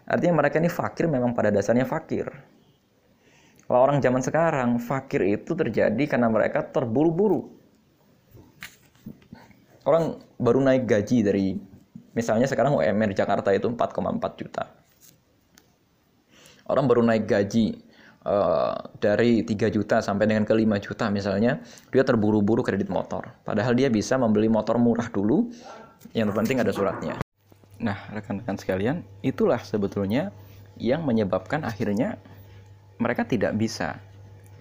Artinya 0.03 0.43
mereka 0.43 0.59
ini 0.59 0.71
fakir 0.71 1.05
memang 1.07 1.31
pada 1.37 1.53
dasarnya 1.53 1.87
fakir. 1.87 2.27
Kalau 3.63 3.79
orang 3.79 4.03
zaman 4.03 4.19
sekarang, 4.19 4.75
fakir 4.83 5.23
itu 5.23 5.55
terjadi 5.55 6.03
karena 6.09 6.27
mereka 6.27 6.67
terburu-buru. 6.67 7.47
Orang 9.87 10.19
baru 10.35 10.59
naik 10.59 10.83
gaji 10.87 11.23
dari, 11.23 11.55
misalnya 12.11 12.47
sekarang 12.47 12.75
UMR 12.75 13.15
Jakarta 13.15 13.55
itu 13.55 13.71
4,4 13.71 14.39
juta. 14.39 14.82
Orang 16.67 16.87
baru 16.87 17.03
naik 17.03 17.27
gaji 17.27 17.75
uh, 18.23 18.75
dari 18.99 19.43
3 19.43 19.67
juta 19.67 19.99
sampai 19.99 20.31
dengan 20.31 20.47
ke 20.47 20.55
5 20.55 20.63
juta 20.79 21.11
misalnya, 21.11 21.59
dia 21.91 22.03
terburu-buru 22.07 22.63
kredit 22.63 22.87
motor. 22.87 23.27
Padahal 23.43 23.75
dia 23.75 23.91
bisa 23.91 24.15
membeli 24.15 24.47
motor 24.47 24.79
murah 24.79 25.11
dulu, 25.11 25.51
yang 26.15 26.31
terpenting 26.31 26.63
ada 26.63 26.71
suratnya. 26.71 27.19
Nah, 27.83 27.97
rekan-rekan 28.15 28.55
sekalian, 28.55 29.03
itulah 29.19 29.59
sebetulnya 29.59 30.31
yang 30.79 31.03
menyebabkan 31.03 31.67
akhirnya 31.67 32.17
mereka 32.97 33.27
tidak 33.27 33.53
bisa 33.59 33.99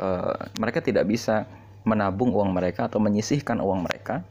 uh, 0.02 0.36
mereka 0.58 0.82
tidak 0.82 1.06
bisa 1.06 1.46
menabung 1.82 2.30
uang 2.30 2.54
mereka 2.54 2.86
atau 2.86 3.02
menyisihkan 3.02 3.58
uang 3.58 3.86
mereka 3.86 4.22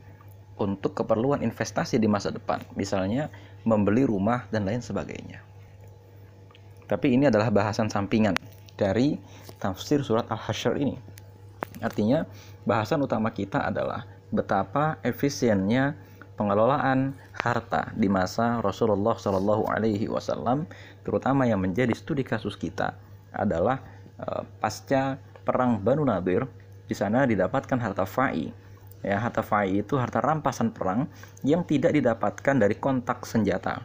untuk 0.60 0.94
keperluan 0.94 1.42
investasi 1.42 1.98
di 1.98 2.06
masa 2.06 2.30
depan, 2.30 2.62
misalnya 2.78 3.34
membeli 3.66 4.06
rumah 4.06 4.46
dan 4.54 4.64
lain 4.68 4.80
sebagainya. 4.80 5.51
Tapi 6.92 7.16
ini 7.16 7.32
adalah 7.32 7.48
bahasan 7.48 7.88
sampingan 7.88 8.36
dari 8.76 9.16
tafsir 9.64 10.04
surat 10.04 10.28
Al-Hasyr 10.28 10.76
ini. 10.76 11.00
Artinya, 11.80 12.28
bahasan 12.68 13.00
utama 13.00 13.32
kita 13.32 13.64
adalah 13.64 14.04
betapa 14.28 15.00
efisiennya 15.00 15.96
pengelolaan 16.36 17.16
harta 17.32 17.96
di 17.96 18.12
masa 18.12 18.60
Rasulullah 18.60 19.16
Shallallahu 19.16 19.72
Alaihi 19.72 20.12
Wasallam, 20.12 20.68
terutama 21.08 21.48
yang 21.48 21.64
menjadi 21.64 21.96
studi 21.96 22.28
kasus 22.28 22.60
kita 22.60 23.00
adalah 23.32 23.80
e, 24.20 24.44
pasca 24.60 25.16
perang 25.48 25.80
Banu 25.80 26.04
Nadir, 26.04 26.44
di 26.92 26.96
sana 26.98 27.24
didapatkan 27.24 27.80
harta 27.80 28.04
fai. 28.04 28.52
Ya, 29.00 29.18
harta 29.18 29.42
fai 29.42 29.80
itu 29.80 29.96
harta 29.96 30.20
rampasan 30.20 30.76
perang 30.76 31.08
yang 31.42 31.64
tidak 31.64 31.96
didapatkan 31.96 32.56
dari 32.60 32.76
kontak 32.76 33.24
senjata. 33.24 33.82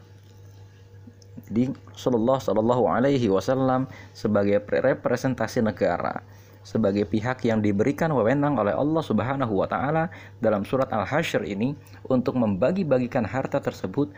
Jadi 1.47 1.71
Rasulullah 1.95 2.43
Shallallahu 2.43 2.85
Alaihi 2.91 3.31
Wasallam 3.31 3.87
sebagai 4.11 4.59
representasi 4.67 5.63
negara, 5.63 6.19
sebagai 6.67 7.07
pihak 7.07 7.47
yang 7.47 7.63
diberikan 7.63 8.11
wewenang 8.11 8.59
oleh 8.59 8.75
Allah 8.75 9.03
Subhanahu 9.03 9.55
Wa 9.63 9.71
Taala 9.71 10.11
dalam 10.43 10.67
surat 10.67 10.91
Al 10.91 11.07
Hasyr 11.07 11.47
ini 11.47 11.79
untuk 12.11 12.35
membagi-bagikan 12.35 13.23
harta 13.23 13.63
tersebut 13.63 14.11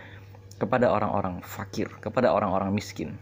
kepada 0.56 0.88
orang-orang 0.88 1.44
fakir, 1.44 1.92
kepada 2.00 2.32
orang-orang 2.32 2.72
miskin. 2.72 3.12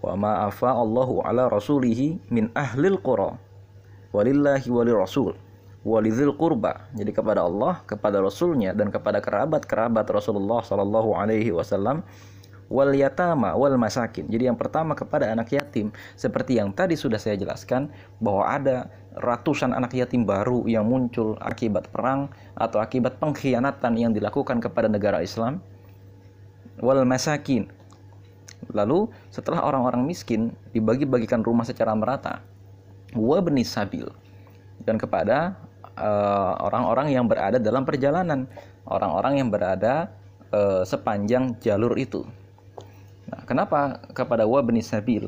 Wa 0.00 0.16
ma 0.16 0.48
afa 0.48 0.72
Allahu 0.72 1.22
ala 1.22 1.46
rasulihi 1.46 2.18
min 2.32 2.50
ahlil 2.58 2.98
qura 2.98 3.38
walillahi 4.10 4.66
walil 4.66 4.98
rasul 4.98 5.32
walidhil 5.82 6.34
qurba. 6.38 6.86
Jadi 6.94 7.10
kepada 7.10 7.42
Allah, 7.46 7.82
kepada 7.84 8.22
Rasulnya 8.22 8.74
dan 8.74 8.88
kepada 8.90 9.18
kerabat-kerabat 9.18 10.06
Rasulullah 10.10 10.62
Sallallahu 10.62 11.14
alaihi 11.18 11.50
wasallam 11.50 12.06
wal 12.72 12.94
yatama 12.94 13.52
wal 13.58 13.74
masakin. 13.76 14.30
Jadi 14.30 14.48
yang 14.48 14.56
pertama 14.56 14.94
kepada 14.96 15.28
anak 15.28 15.52
yatim 15.52 15.90
seperti 16.14 16.56
yang 16.56 16.72
tadi 16.72 16.94
sudah 16.94 17.18
saya 17.18 17.36
jelaskan 17.36 17.90
bahwa 18.22 18.48
ada 18.48 18.88
ratusan 19.18 19.76
anak 19.76 19.92
yatim 19.92 20.24
baru 20.24 20.64
yang 20.64 20.88
muncul 20.88 21.36
akibat 21.44 21.90
perang 21.92 22.32
atau 22.56 22.80
akibat 22.80 23.20
pengkhianatan 23.20 23.92
yang 23.98 24.16
dilakukan 24.16 24.62
kepada 24.62 24.88
negara 24.88 25.20
Islam. 25.20 25.60
Wal 26.80 27.04
masakin. 27.04 27.68
Lalu 28.72 29.10
setelah 29.28 29.66
orang-orang 29.66 30.06
miskin 30.06 30.54
dibagi-bagikan 30.72 31.42
rumah 31.44 31.66
secara 31.66 31.92
merata. 31.92 32.40
Wa 33.12 33.44
sabil 33.60 34.08
dan 34.88 34.96
kepada 34.98 35.54
orang-orang 36.62 37.06
uh, 37.10 37.14
yang 37.20 37.26
berada 37.28 37.60
dalam 37.60 37.84
perjalanan, 37.84 38.48
orang-orang 38.88 39.42
yang 39.42 39.48
berada 39.52 40.12
uh, 40.52 40.82
sepanjang 40.86 41.58
jalur 41.60 41.96
itu. 42.00 42.24
Nah, 43.28 43.44
kenapa 43.48 44.02
kepada 44.12 44.44
wa 44.44 44.60
sabil? 44.82 45.24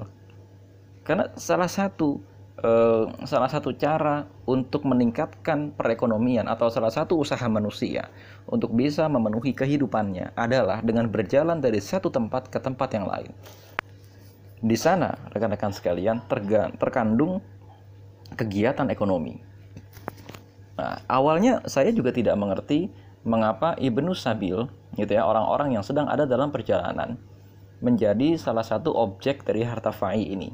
Karena 1.04 1.28
salah 1.36 1.68
satu 1.68 2.16
eh, 2.64 3.04
salah 3.28 3.50
satu 3.52 3.76
cara 3.76 4.24
untuk 4.48 4.88
meningkatkan 4.88 5.76
perekonomian 5.76 6.48
atau 6.48 6.72
salah 6.72 6.88
satu 6.88 7.20
usaha 7.20 7.44
manusia 7.48 8.08
untuk 8.48 8.72
bisa 8.72 9.04
memenuhi 9.08 9.52
kehidupannya 9.52 10.32
adalah 10.32 10.80
dengan 10.80 11.08
berjalan 11.12 11.60
dari 11.60 11.80
satu 11.80 12.08
tempat 12.08 12.48
ke 12.48 12.58
tempat 12.60 12.88
yang 12.96 13.04
lain. 13.04 13.32
Di 14.64 14.80
sana, 14.80 15.12
rekan-rekan 15.28 15.76
sekalian, 15.76 16.24
terkandung 16.80 17.44
kegiatan 18.32 18.88
ekonomi. 18.88 19.36
Nah, 20.74 20.98
awalnya 21.06 21.62
saya 21.70 21.94
juga 21.94 22.10
tidak 22.10 22.34
mengerti 22.34 22.90
mengapa 23.22 23.78
Ibnu 23.78 24.12
Sabil, 24.12 24.58
gitu 24.98 25.12
ya, 25.14 25.24
orang-orang 25.24 25.78
yang 25.78 25.84
sedang 25.86 26.10
ada 26.10 26.26
dalam 26.26 26.50
perjalanan, 26.50 27.16
menjadi 27.80 28.36
salah 28.36 28.66
satu 28.66 28.92
objek 28.92 29.46
dari 29.46 29.64
harta 29.64 29.94
fai 29.94 30.24
ini. 30.24 30.50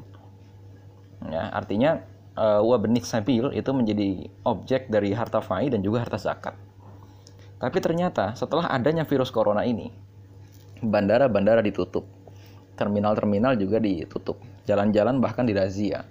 Ya, 1.29 1.53
artinya 1.53 2.01
uh, 2.37 2.61
sabil 3.05 3.53
itu 3.53 3.71
menjadi 3.73 4.29
objek 4.47 4.89
dari 4.89 5.13
harta 5.13 5.43
fai 5.43 5.69
dan 5.69 5.85
juga 5.85 6.01
harta 6.05 6.17
zakat. 6.17 6.55
Tapi 7.61 7.77
ternyata 7.77 8.33
setelah 8.33 8.65
adanya 8.73 9.05
virus 9.05 9.29
corona 9.29 9.61
ini, 9.61 9.93
bandara-bandara 10.81 11.61
ditutup, 11.61 12.09
terminal-terminal 12.73 13.53
juga 13.53 13.77
ditutup, 13.77 14.41
jalan-jalan 14.65 15.21
bahkan 15.21 15.45
dirazia. 15.45 16.01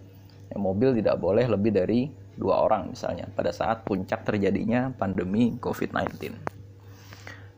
Ya, 0.51 0.57
mobil 0.59 0.95
tidak 0.99 1.19
boleh 1.19 1.47
lebih 1.47 1.75
dari 1.75 2.11
dua 2.41 2.65
orang 2.65 2.97
misalnya 2.97 3.29
pada 3.37 3.53
saat 3.53 3.85
puncak 3.85 4.25
terjadinya 4.25 4.89
pandemi 4.97 5.53
COVID-19. 5.61 6.33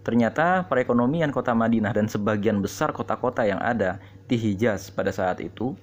Ternyata 0.02 0.66
perekonomian 0.66 1.30
kota 1.30 1.54
Madinah 1.54 1.94
dan 1.94 2.10
sebagian 2.10 2.58
besar 2.58 2.90
kota-kota 2.90 3.46
yang 3.46 3.62
ada 3.62 4.02
di 4.26 4.34
Hijaz 4.34 4.90
pada 4.90 5.14
saat 5.14 5.38
itu 5.38 5.78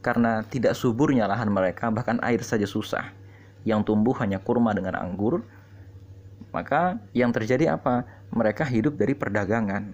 karena 0.00 0.40
tidak 0.48 0.72
suburnya 0.72 1.28
lahan 1.28 1.52
mereka 1.52 1.92
bahkan 1.92 2.16
air 2.24 2.40
saja 2.40 2.64
susah. 2.64 3.12
Yang 3.68 3.92
tumbuh 3.92 4.16
hanya 4.24 4.40
kurma 4.40 4.72
dengan 4.72 4.96
anggur. 4.96 5.44
Maka 6.48 6.96
yang 7.12 7.28
terjadi 7.28 7.76
apa? 7.76 8.08
Mereka 8.32 8.64
hidup 8.64 8.96
dari 8.96 9.12
perdagangan. 9.12 9.92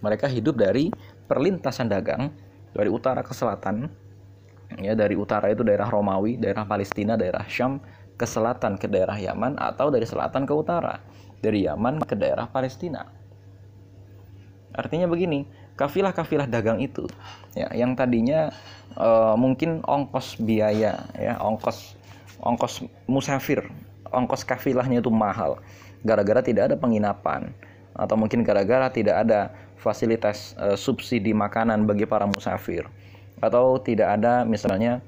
Mereka 0.00 0.24
hidup 0.32 0.56
dari 0.56 0.88
perlintasan 1.28 1.92
dagang 1.92 2.32
dari 2.72 2.88
utara 2.88 3.20
ke 3.20 3.36
selatan 3.36 3.92
ya 4.78 4.94
dari 4.94 5.14
utara 5.14 5.50
itu 5.50 5.62
daerah 5.62 5.86
Romawi 5.90 6.38
daerah 6.38 6.66
Palestina 6.66 7.14
daerah 7.14 7.44
Syam 7.46 7.78
ke 8.14 8.26
selatan 8.26 8.78
ke 8.78 8.86
daerah 8.86 9.18
Yaman 9.18 9.58
atau 9.58 9.90
dari 9.90 10.06
selatan 10.06 10.46
ke 10.46 10.54
utara 10.54 11.02
dari 11.42 11.66
Yaman 11.66 12.00
ke 12.06 12.16
daerah 12.16 12.48
Palestina. 12.48 13.04
Artinya 14.74 15.06
begini, 15.06 15.46
kafilah-kafilah 15.78 16.50
dagang 16.50 16.82
itu 16.82 17.06
ya 17.54 17.70
yang 17.74 17.94
tadinya 17.94 18.50
uh, 18.98 19.34
mungkin 19.38 19.82
ongkos 19.86 20.38
biaya 20.42 21.06
ya, 21.14 21.38
ongkos 21.38 21.94
ongkos 22.42 22.86
musafir, 23.06 23.66
ongkos 24.10 24.42
kafilahnya 24.46 25.02
itu 25.02 25.10
mahal 25.10 25.58
gara-gara 26.06 26.42
tidak 26.42 26.70
ada 26.70 26.76
penginapan 26.78 27.50
atau 27.94 28.14
mungkin 28.18 28.42
gara-gara 28.42 28.90
tidak 28.90 29.22
ada 29.26 29.54
fasilitas 29.78 30.54
uh, 30.58 30.74
subsidi 30.74 31.30
makanan 31.30 31.86
bagi 31.86 32.06
para 32.06 32.26
musafir 32.26 32.86
atau 33.44 33.78
tidak 33.80 34.20
ada 34.20 34.42
misalnya 34.48 35.04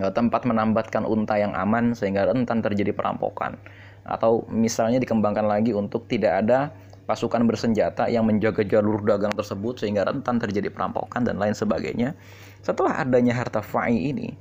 uh, 0.00 0.12
tempat 0.12 0.48
menambatkan 0.48 1.04
unta 1.04 1.36
yang 1.36 1.52
aman 1.52 1.92
sehingga 1.92 2.28
rentan 2.28 2.64
terjadi 2.64 2.96
perampokan 2.96 3.60
atau 4.08 4.48
misalnya 4.48 4.96
dikembangkan 4.98 5.44
lagi 5.44 5.76
untuk 5.76 6.08
tidak 6.08 6.44
ada 6.44 6.72
pasukan 7.08 7.44
bersenjata 7.48 8.08
yang 8.12 8.28
menjaga 8.28 8.60
jalur 8.68 9.00
dagang 9.00 9.32
tersebut 9.32 9.80
sehingga 9.80 10.04
rentan 10.04 10.36
terjadi 10.36 10.68
perampokan 10.68 11.24
dan 11.24 11.40
lain 11.40 11.56
sebagainya. 11.56 12.12
Setelah 12.60 13.00
adanya 13.00 13.32
harta 13.32 13.64
fa'i 13.64 14.12
ini, 14.12 14.36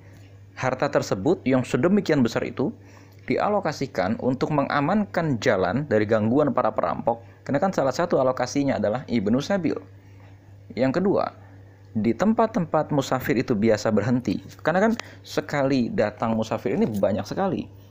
harta 0.59 0.91
tersebut 0.91 1.39
yang 1.47 1.63
sedemikian 1.63 2.19
besar 2.19 2.43
itu 2.43 2.75
dialokasikan 3.27 4.19
untuk 4.19 4.51
mengamankan 4.51 5.39
jalan 5.39 5.87
dari 5.87 6.03
gangguan 6.03 6.51
para 6.51 6.75
perampok. 6.75 7.23
Karena 7.47 7.63
kan 7.63 7.71
salah 7.71 7.95
satu 7.95 8.19
alokasinya 8.19 8.75
adalah 8.75 9.07
Ibnu 9.07 9.39
Sabil. 9.39 9.79
Yang 10.75 10.99
kedua, 10.99 11.31
di 11.97 12.13
tempat-tempat 12.13 12.93
musafir 12.93 13.33
itu 13.41 13.57
biasa 13.57 13.89
berhenti. 13.89 14.37
Karena 14.61 14.89
kan 14.89 14.93
sekali 15.25 15.89
datang 15.89 16.37
musafir 16.37 16.77
ini 16.77 16.85
banyak 16.85 17.25
sekali 17.25 17.87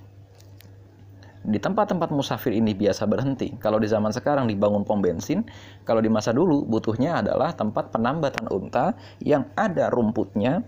di 1.47 1.63
tempat-tempat 1.63 2.11
musafir 2.11 2.51
ini 2.51 2.75
biasa 2.75 3.07
berhenti. 3.07 3.55
Kalau 3.63 3.79
di 3.79 3.87
zaman 3.87 4.11
sekarang 4.11 4.51
dibangun 4.51 4.83
pom 4.83 4.99
bensin, 4.99 5.47
kalau 5.87 6.03
di 6.03 6.11
masa 6.11 6.35
dulu 6.35 6.67
butuhnya 6.67 7.23
adalah 7.23 7.55
tempat 7.55 7.95
penambatan 7.95 8.51
unta 8.51 8.99
yang 9.23 9.47
ada 9.55 9.87
rumputnya 9.95 10.67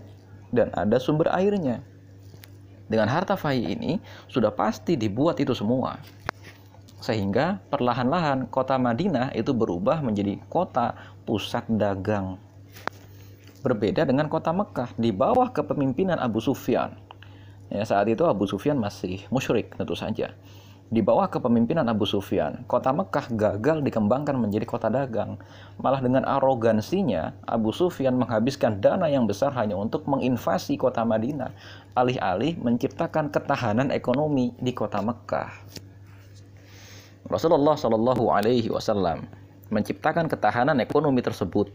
dan 0.55 0.71
ada 0.71 0.95
sumber 0.95 1.27
airnya. 1.35 1.83
Dengan 2.89 3.11
harta 3.11 3.35
fai 3.35 3.61
ini 3.61 3.99
sudah 4.31 4.49
pasti 4.55 4.95
dibuat 4.95 5.37
itu 5.43 5.51
semua. 5.51 5.99
Sehingga 7.03 7.59
perlahan-lahan 7.69 8.47
kota 8.47 8.79
Madinah 8.79 9.35
itu 9.35 9.51
berubah 9.51 9.99
menjadi 10.01 10.39
kota 10.47 10.95
pusat 11.27 11.67
dagang. 11.69 12.39
Berbeda 13.59 14.07
dengan 14.07 14.31
kota 14.31 14.55
Mekah 14.55 14.95
di 14.95 15.11
bawah 15.11 15.51
kepemimpinan 15.51 16.17
Abu 16.17 16.39
Sufyan. 16.39 16.95
Ya, 17.69 17.85
saat 17.85 18.09
itu 18.09 18.25
Abu 18.25 18.49
Sufyan 18.49 18.79
masih 18.79 19.27
musyrik 19.29 19.77
tentu 19.77 19.93
saja 19.93 20.33
di 20.89 21.05
bawah 21.05 21.29
kepemimpinan 21.29 21.85
Abu 21.85 22.09
Sufyan, 22.09 22.65
kota 22.65 22.89
Mekah 22.89 23.29
gagal 23.37 23.85
dikembangkan 23.85 24.33
menjadi 24.33 24.65
kota 24.65 24.89
dagang. 24.89 25.37
Malah 25.77 26.01
dengan 26.01 26.25
arogansinya, 26.25 27.37
Abu 27.45 27.69
Sufyan 27.69 28.17
menghabiskan 28.17 28.81
dana 28.81 29.05
yang 29.05 29.29
besar 29.29 29.53
hanya 29.53 29.77
untuk 29.77 30.09
menginvasi 30.09 30.81
kota 30.81 31.05
Madinah, 31.05 31.53
alih-alih 31.93 32.57
menciptakan 32.57 33.29
ketahanan 33.29 33.93
ekonomi 33.93 34.57
di 34.57 34.73
kota 34.73 34.97
Mekah. 35.05 35.53
Rasulullah 37.29 37.77
Shallallahu 37.77 38.33
Alaihi 38.33 38.73
Wasallam 38.73 39.29
menciptakan 39.69 40.25
ketahanan 40.25 40.81
ekonomi 40.81 41.21
tersebut 41.21 41.69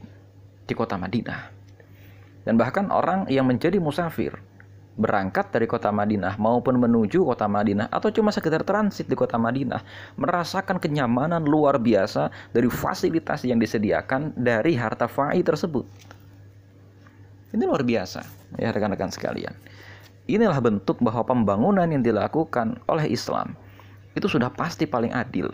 di 0.67 0.75
kota 0.75 0.99
Madinah. 0.99 1.64
Dan 2.45 2.61
bahkan 2.61 2.93
orang 2.93 3.25
yang 3.33 3.49
menjadi 3.49 3.81
musafir 3.81 4.37
berangkat 4.95 5.51
dari 5.51 5.67
kota 5.67 5.91
Madinah 5.91 6.39
maupun 6.39 6.79
menuju 6.79 7.27
kota 7.27 7.51
Madinah 7.51 7.91
atau 7.91 8.15
cuma 8.15 8.31
sekedar 8.31 8.63
transit 8.63 9.11
di 9.11 9.19
kota 9.19 9.35
Madinah 9.35 9.83
merasakan 10.15 10.79
kenyamanan 10.79 11.43
luar 11.43 11.83
biasa 11.83 12.31
dari 12.55 12.71
fasilitas 12.71 13.43
yang 13.43 13.59
disediakan 13.59 14.31
dari 14.39 14.79
harta 14.79 15.11
fa'i 15.11 15.43
tersebut. 15.43 15.83
Ini 17.55 17.63
luar 17.67 17.83
biasa 17.83 18.23
ya 18.59 18.71
rekan-rekan 18.71 19.11
sekalian. 19.11 19.55
Inilah 20.31 20.57
bentuk 20.63 20.99
bahwa 21.05 21.27
pembangunan 21.27 21.87
yang 21.91 22.01
dilakukan 22.01 22.81
oleh 22.89 23.11
Islam 23.11 23.59
itu 24.15 24.31
sudah 24.31 24.49
pasti 24.49 24.87
paling 24.87 25.11
adil. 25.11 25.51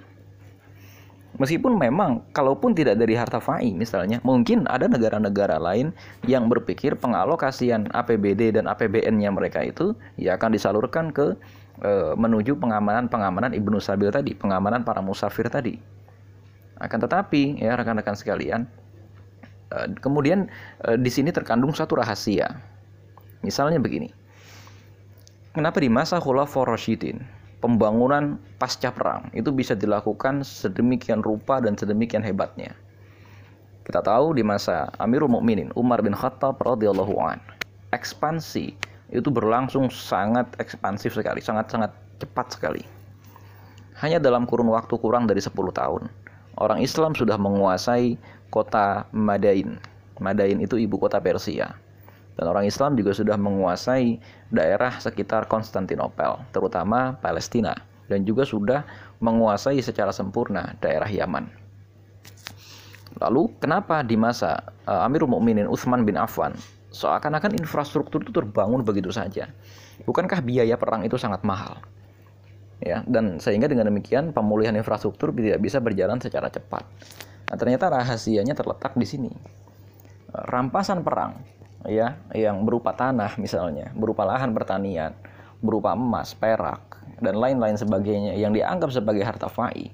Meskipun 1.38 1.78
memang 1.78 2.26
kalaupun 2.34 2.74
tidak 2.74 2.98
dari 2.98 3.14
harta 3.14 3.38
FAI 3.38 3.70
misalnya, 3.70 4.18
mungkin 4.26 4.66
ada 4.66 4.90
negara-negara 4.90 5.62
lain 5.62 5.94
yang 6.26 6.50
berpikir 6.50 6.98
pengalokasian 6.98 7.86
APBD 7.94 8.58
dan 8.58 8.66
APBN-nya 8.66 9.30
mereka 9.30 9.62
itu 9.62 9.94
ya 10.18 10.34
akan 10.34 10.50
disalurkan 10.50 11.14
ke 11.14 11.38
e, 11.86 11.92
menuju 12.18 12.58
pengamanan-pengamanan 12.58 13.54
Ibnu 13.54 13.78
Sabil 13.78 14.10
tadi, 14.10 14.34
pengamanan 14.34 14.82
para 14.82 14.98
musafir 14.98 15.46
tadi. 15.46 15.78
Akan 16.82 16.98
tetapi 16.98 17.62
ya 17.62 17.78
rekan-rekan 17.78 18.18
sekalian, 18.18 18.66
e, 19.70 19.76
kemudian 20.02 20.50
e, 20.82 20.98
di 20.98 21.14
sini 21.14 21.30
terkandung 21.30 21.70
satu 21.70 21.94
rahasia. 21.94 22.58
Misalnya 23.46 23.78
begini. 23.78 24.10
Kenapa 25.54 25.78
di 25.78 25.90
masa 25.90 26.18
Khulafaur 26.18 26.66
Rasyidin 26.74 27.39
pembangunan 27.60 28.40
pasca 28.56 28.88
perang 28.90 29.28
itu 29.36 29.52
bisa 29.52 29.76
dilakukan 29.76 30.42
sedemikian 30.42 31.20
rupa 31.20 31.60
dan 31.60 31.76
sedemikian 31.76 32.24
hebatnya. 32.24 32.72
Kita 33.84 34.00
tahu 34.00 34.36
di 34.36 34.42
masa 34.44 34.88
Amirul 35.00 35.32
Mukminin 35.32 35.72
Umar 35.76 36.00
bin 36.00 36.16
Khattab 36.16 36.60
radhiyallahu 36.60 37.14
an, 37.20 37.38
ekspansi 37.92 38.72
itu 39.12 39.28
berlangsung 39.28 39.92
sangat 39.92 40.48
ekspansif 40.56 41.16
sekali, 41.16 41.44
sangat-sangat 41.44 41.92
cepat 42.22 42.46
sekali. 42.56 42.82
Hanya 44.00 44.16
dalam 44.16 44.48
kurun 44.48 44.72
waktu 44.72 44.96
kurang 44.96 45.28
dari 45.28 45.42
10 45.42 45.52
tahun, 45.76 46.08
orang 46.56 46.80
Islam 46.80 47.12
sudah 47.12 47.36
menguasai 47.36 48.16
kota 48.48 49.04
Madain. 49.12 49.76
Madain 50.20 50.60
itu 50.60 50.76
ibu 50.76 51.00
kota 51.00 51.16
Persia 51.20 51.72
dan 52.40 52.48
orang 52.48 52.64
Islam 52.64 52.96
juga 52.96 53.12
sudah 53.12 53.36
menguasai 53.36 54.16
daerah 54.48 54.96
sekitar 54.96 55.44
Konstantinopel, 55.44 56.40
terutama 56.56 57.20
Palestina, 57.20 57.76
dan 58.08 58.24
juga 58.24 58.48
sudah 58.48 58.88
menguasai 59.20 59.76
secara 59.84 60.08
sempurna 60.08 60.72
daerah 60.80 61.04
Yaman. 61.04 61.52
Lalu, 63.20 63.52
kenapa 63.60 64.00
di 64.00 64.16
masa 64.16 64.72
uh, 64.88 65.04
Amirul 65.04 65.28
Mukminin 65.28 65.68
Utsman 65.68 66.08
bin 66.08 66.16
Affan 66.16 66.56
seakan-akan 66.88 67.60
infrastruktur 67.60 68.24
itu 68.24 68.32
terbangun 68.32 68.80
begitu 68.88 69.12
saja? 69.12 69.52
Bukankah 70.08 70.40
biaya 70.40 70.80
perang 70.80 71.04
itu 71.04 71.20
sangat 71.20 71.44
mahal? 71.44 71.76
Ya, 72.80 73.04
dan 73.04 73.36
sehingga 73.36 73.68
dengan 73.68 73.92
demikian 73.92 74.32
pemulihan 74.32 74.72
infrastruktur 74.72 75.28
tidak 75.36 75.60
bisa 75.60 75.76
berjalan 75.76 76.16
secara 76.16 76.48
cepat. 76.48 76.88
Nah, 77.52 77.56
ternyata 77.60 77.92
rahasianya 77.92 78.56
terletak 78.56 78.96
di 78.96 79.04
sini. 79.04 79.28
Rampasan 80.32 81.04
perang 81.04 81.59
ya 81.88 82.18
yang 82.36 82.64
berupa 82.66 82.92
tanah 82.92 83.36
misalnya, 83.40 83.92
berupa 83.96 84.26
lahan 84.26 84.52
pertanian, 84.52 85.16
berupa 85.60 85.96
emas, 85.96 86.36
perak 86.36 87.00
dan 87.20 87.36
lain-lain 87.36 87.76
sebagainya 87.76 88.36
yang 88.36 88.52
dianggap 88.56 88.92
sebagai 88.92 89.24
harta 89.24 89.48
fai 89.48 89.92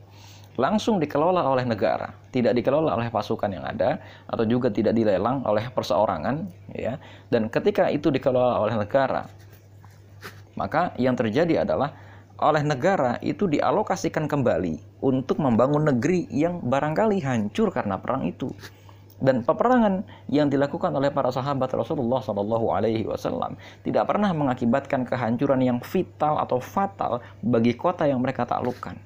langsung 0.56 0.96
dikelola 0.96 1.44
oleh 1.44 1.68
negara, 1.68 2.16
tidak 2.32 2.56
dikelola 2.56 2.96
oleh 2.96 3.12
pasukan 3.12 3.52
yang 3.52 3.64
ada 3.64 4.00
atau 4.24 4.44
juga 4.48 4.72
tidak 4.72 4.96
dilelang 4.96 5.44
oleh 5.44 5.68
perseorangan 5.68 6.48
ya. 6.72 6.96
Dan 7.28 7.52
ketika 7.52 7.92
itu 7.92 8.08
dikelola 8.08 8.56
oleh 8.64 8.74
negara, 8.80 9.28
maka 10.56 10.96
yang 10.96 11.12
terjadi 11.12 11.68
adalah 11.68 11.92
oleh 12.40 12.64
negara 12.64 13.16
itu 13.20 13.48
dialokasikan 13.48 14.28
kembali 14.28 15.00
untuk 15.04 15.40
membangun 15.40 15.92
negeri 15.92 16.28
yang 16.32 16.60
barangkali 16.64 17.20
hancur 17.24 17.72
karena 17.72 18.00
perang 18.00 18.24
itu 18.24 18.52
dan 19.16 19.40
peperangan 19.40 20.04
yang 20.28 20.52
dilakukan 20.52 20.92
oleh 20.92 21.08
para 21.08 21.32
sahabat 21.32 21.72
Rasulullah 21.72 22.20
Shallallahu 22.20 22.66
Alaihi 22.68 23.08
Wasallam 23.08 23.56
tidak 23.80 24.04
pernah 24.12 24.28
mengakibatkan 24.36 25.08
kehancuran 25.08 25.64
yang 25.64 25.78
vital 25.80 26.36
atau 26.36 26.60
fatal 26.60 27.24
bagi 27.40 27.72
kota 27.72 28.04
yang 28.04 28.20
mereka 28.20 28.44
taklukkan. 28.44 29.00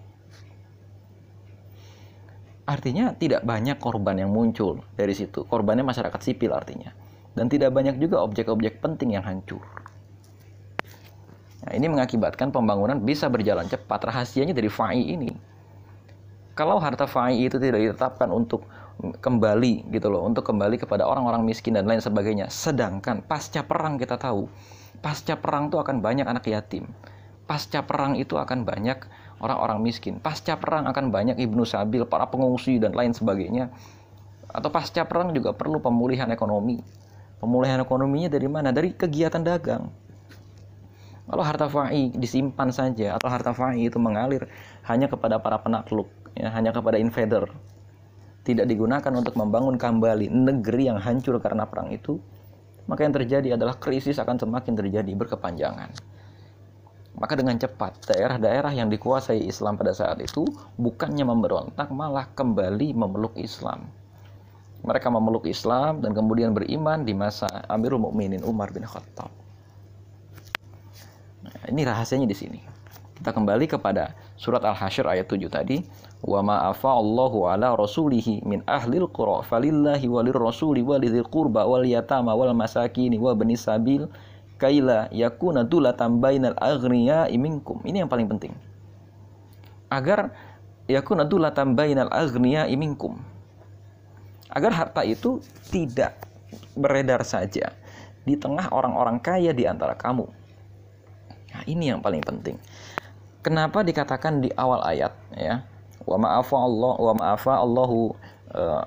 Artinya 2.70 3.14
tidak 3.18 3.42
banyak 3.42 3.82
korban 3.82 4.14
yang 4.14 4.30
muncul 4.30 4.82
dari 4.94 5.10
situ. 5.10 5.42
Korbannya 5.42 5.82
masyarakat 5.82 6.20
sipil 6.22 6.54
artinya. 6.54 6.94
Dan 7.34 7.50
tidak 7.50 7.74
banyak 7.74 7.98
juga 7.98 8.22
objek-objek 8.22 8.78
penting 8.78 9.18
yang 9.18 9.26
hancur. 9.26 9.62
Nah, 11.66 11.72
ini 11.74 11.90
mengakibatkan 11.90 12.54
pembangunan 12.54 13.02
bisa 13.02 13.26
berjalan 13.26 13.66
cepat. 13.66 14.06
Rahasianya 14.06 14.54
dari 14.54 14.70
FAI 14.70 15.02
ini. 15.02 15.30
Kalau 16.54 16.78
harta 16.78 17.10
FAI 17.10 17.42
itu 17.42 17.58
tidak 17.58 17.82
ditetapkan 17.82 18.30
untuk 18.30 18.62
kembali 19.00 19.88
gitu 19.90 20.12
loh 20.12 20.28
untuk 20.28 20.44
kembali 20.44 20.76
kepada 20.76 21.08
orang-orang 21.08 21.42
miskin 21.42 21.76
dan 21.76 21.88
lain 21.88 22.04
sebagainya. 22.04 22.52
Sedangkan 22.52 23.24
pasca 23.24 23.64
perang 23.64 23.96
kita 23.96 24.20
tahu 24.20 24.46
pasca 25.00 25.34
perang 25.40 25.72
itu 25.72 25.80
akan 25.80 26.04
banyak 26.04 26.28
anak 26.28 26.44
yatim. 26.46 26.86
Pasca 27.48 27.82
perang 27.82 28.14
itu 28.14 28.38
akan 28.38 28.62
banyak 28.62 29.00
orang-orang 29.42 29.82
miskin. 29.82 30.22
Pasca 30.22 30.54
perang 30.54 30.86
akan 30.86 31.10
banyak 31.10 31.40
ibnu 31.40 31.66
sabil 31.66 32.06
para 32.06 32.28
pengungsi 32.30 32.78
dan 32.78 32.94
lain 32.94 33.10
sebagainya. 33.10 33.72
Atau 34.46 34.70
pasca 34.70 35.02
perang 35.08 35.34
juga 35.34 35.50
perlu 35.56 35.82
pemulihan 35.82 36.30
ekonomi. 36.30 36.78
Pemulihan 37.42 37.80
ekonominya 37.82 38.30
dari 38.30 38.46
mana? 38.46 38.70
Dari 38.70 38.94
kegiatan 38.94 39.42
dagang. 39.42 39.90
Kalau 41.30 41.46
harta 41.46 41.70
fa'i 41.70 42.10
disimpan 42.10 42.74
saja 42.74 43.14
atau 43.14 43.30
harta 43.30 43.54
fa'i 43.54 43.86
itu 43.86 44.02
mengalir 44.02 44.50
hanya 44.90 45.06
kepada 45.06 45.38
para 45.38 45.62
penakluk 45.62 46.10
ya, 46.34 46.50
hanya 46.50 46.74
kepada 46.74 46.98
invader 46.98 47.46
tidak 48.40 48.66
digunakan 48.66 49.12
untuk 49.12 49.36
membangun 49.36 49.76
kembali 49.76 50.32
negeri 50.32 50.88
yang 50.88 50.98
hancur 50.98 51.36
karena 51.38 51.68
perang 51.68 51.92
itu, 51.92 52.16
maka 52.88 53.04
yang 53.04 53.14
terjadi 53.14 53.54
adalah 53.54 53.76
krisis 53.76 54.16
akan 54.16 54.40
semakin 54.40 54.74
terjadi 54.74 55.12
berkepanjangan. 55.14 55.92
Maka 57.20 57.36
dengan 57.36 57.60
cepat 57.60 58.00
daerah-daerah 58.08 58.72
yang 58.72 58.88
dikuasai 58.88 59.44
Islam 59.44 59.76
pada 59.76 59.92
saat 59.92 60.16
itu 60.24 60.46
bukannya 60.80 61.26
memberontak 61.26 61.92
malah 61.92 62.24
kembali 62.32 62.96
memeluk 62.96 63.36
Islam. 63.36 63.92
Mereka 64.80 65.12
memeluk 65.12 65.44
Islam 65.44 66.00
dan 66.00 66.16
kemudian 66.16 66.56
beriman 66.56 67.04
di 67.04 67.12
masa 67.12 67.44
Amirul 67.68 68.00
Mukminin 68.00 68.40
Umar 68.40 68.72
bin 68.72 68.88
Khattab. 68.88 69.28
Nah, 71.44 71.60
ini 71.68 71.84
rahasianya 71.84 72.24
di 72.24 72.32
sini. 72.32 72.60
Kita 73.20 73.36
kembali 73.36 73.68
kepada 73.68 74.16
surat 74.40 74.64
Al-Hasyr 74.64 75.04
ayat 75.04 75.28
7 75.28 75.52
tadi 75.52 75.84
wa 76.24 76.40
ma 76.40 76.56
Allahu 76.72 77.44
ala 77.44 77.76
rasulihi 77.76 78.40
min 78.48 78.64
ahlil 78.64 79.04
qura 79.12 79.44
falillahi 79.44 80.08
walir 80.08 80.32
rasuli 80.32 80.80
walidil 80.80 81.28
qurba 81.28 81.68
wal 81.68 81.84
yatama 81.84 82.32
wal 82.32 82.56
masakini 82.56 83.20
wa 83.20 83.36
bani 83.36 83.52
sabil 83.52 84.08
kaila 84.56 85.12
yakuna 85.12 85.60
dulatan 85.68 86.24
bainal 86.24 86.56
aghniya 86.56 87.28
minkum. 87.36 87.84
Ini 87.84 88.04
yang 88.04 88.10
paling 88.12 88.32
penting. 88.32 88.56
Agar 89.92 90.32
yakuna 90.88 91.28
dulatan 91.28 91.76
bainal 91.76 92.08
aghniya 92.08 92.64
minkum. 92.80 93.20
Agar 94.56 94.72
harta 94.72 95.04
itu 95.04 95.44
tidak 95.68 96.16
beredar 96.80 97.20
saja 97.28 97.76
di 98.24 98.40
tengah 98.40 98.72
orang-orang 98.72 99.20
kaya 99.20 99.52
di 99.52 99.68
antara 99.68 99.92
kamu. 99.96 100.24
Nah, 101.50 101.62
ini 101.66 101.92
yang 101.92 102.00
paling 102.00 102.22
penting 102.22 102.56
kenapa 103.40 103.84
dikatakan 103.84 104.40
di 104.44 104.48
awal 104.56 104.80
ayat 104.84 105.12
ya 105.36 105.64
wa 106.04 106.16
ma'afa 106.16 106.56
Allah 106.56 106.94
wa 106.96 107.12
ma'afa 107.16 107.52
Allahu 107.60 108.14
uh, 108.52 108.84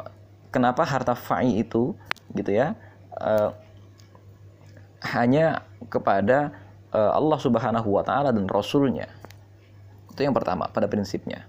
kenapa 0.53 0.85
harta 0.85 1.13
fa'i 1.17 1.61
itu 1.61 1.93
gitu 2.33 2.51
ya 2.53 2.77
uh, 3.21 3.53
hanya 5.03 5.61
kepada 5.91 6.55
uh, 6.95 7.11
Allah 7.17 7.39
Subhanahu 7.41 7.89
wa 7.91 8.03
taala 8.05 8.31
dan 8.31 8.47
rasulnya. 8.47 9.11
Itu 10.13 10.23
yang 10.23 10.31
pertama 10.31 10.69
pada 10.71 10.87
prinsipnya. 10.87 11.43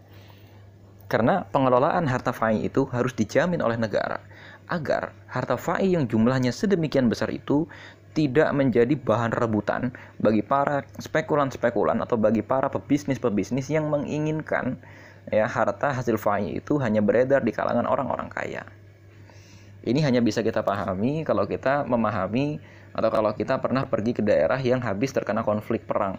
Karena 1.07 1.47
pengelolaan 1.47 2.11
harta 2.11 2.35
fa'i 2.35 2.65
itu 2.67 2.89
harus 2.91 3.15
dijamin 3.15 3.63
oleh 3.63 3.79
negara 3.79 4.19
agar 4.67 5.13
harta 5.29 5.55
fa'i 5.61 5.95
yang 5.95 6.09
jumlahnya 6.09 6.51
sedemikian 6.51 7.07
besar 7.07 7.29
itu 7.31 7.69
tidak 8.15 8.49
menjadi 8.55 8.95
bahan 8.95 9.35
rebutan 9.35 9.91
bagi 10.23 10.41
para 10.47 10.87
spekulan-spekulan 11.03 11.99
atau 11.99 12.15
bagi 12.15 12.47
para 12.47 12.71
pebisnis-pebisnis 12.71 13.67
yang 13.75 13.91
menginginkan 13.91 14.79
ya 15.29 15.51
harta 15.51 15.91
hasil 15.91 16.15
fa'i 16.15 16.63
itu 16.63 16.79
hanya 16.79 17.03
beredar 17.03 17.43
di 17.43 17.51
kalangan 17.51 17.85
orang-orang 17.91 18.31
kaya. 18.31 18.63
Ini 19.85 20.01
hanya 20.01 20.25
bisa 20.25 20.41
kita 20.41 20.65
pahami 20.65 21.27
kalau 21.29 21.45
kita 21.45 21.85
memahami 21.85 22.57
atau 22.95 23.11
kalau 23.11 23.35
kita 23.35 23.59
pernah 23.59 23.85
pergi 23.85 24.17
ke 24.17 24.23
daerah 24.23 24.57
yang 24.63 24.81
habis 24.81 25.13
terkena 25.13 25.43
konflik 25.43 25.85
perang. 25.85 26.17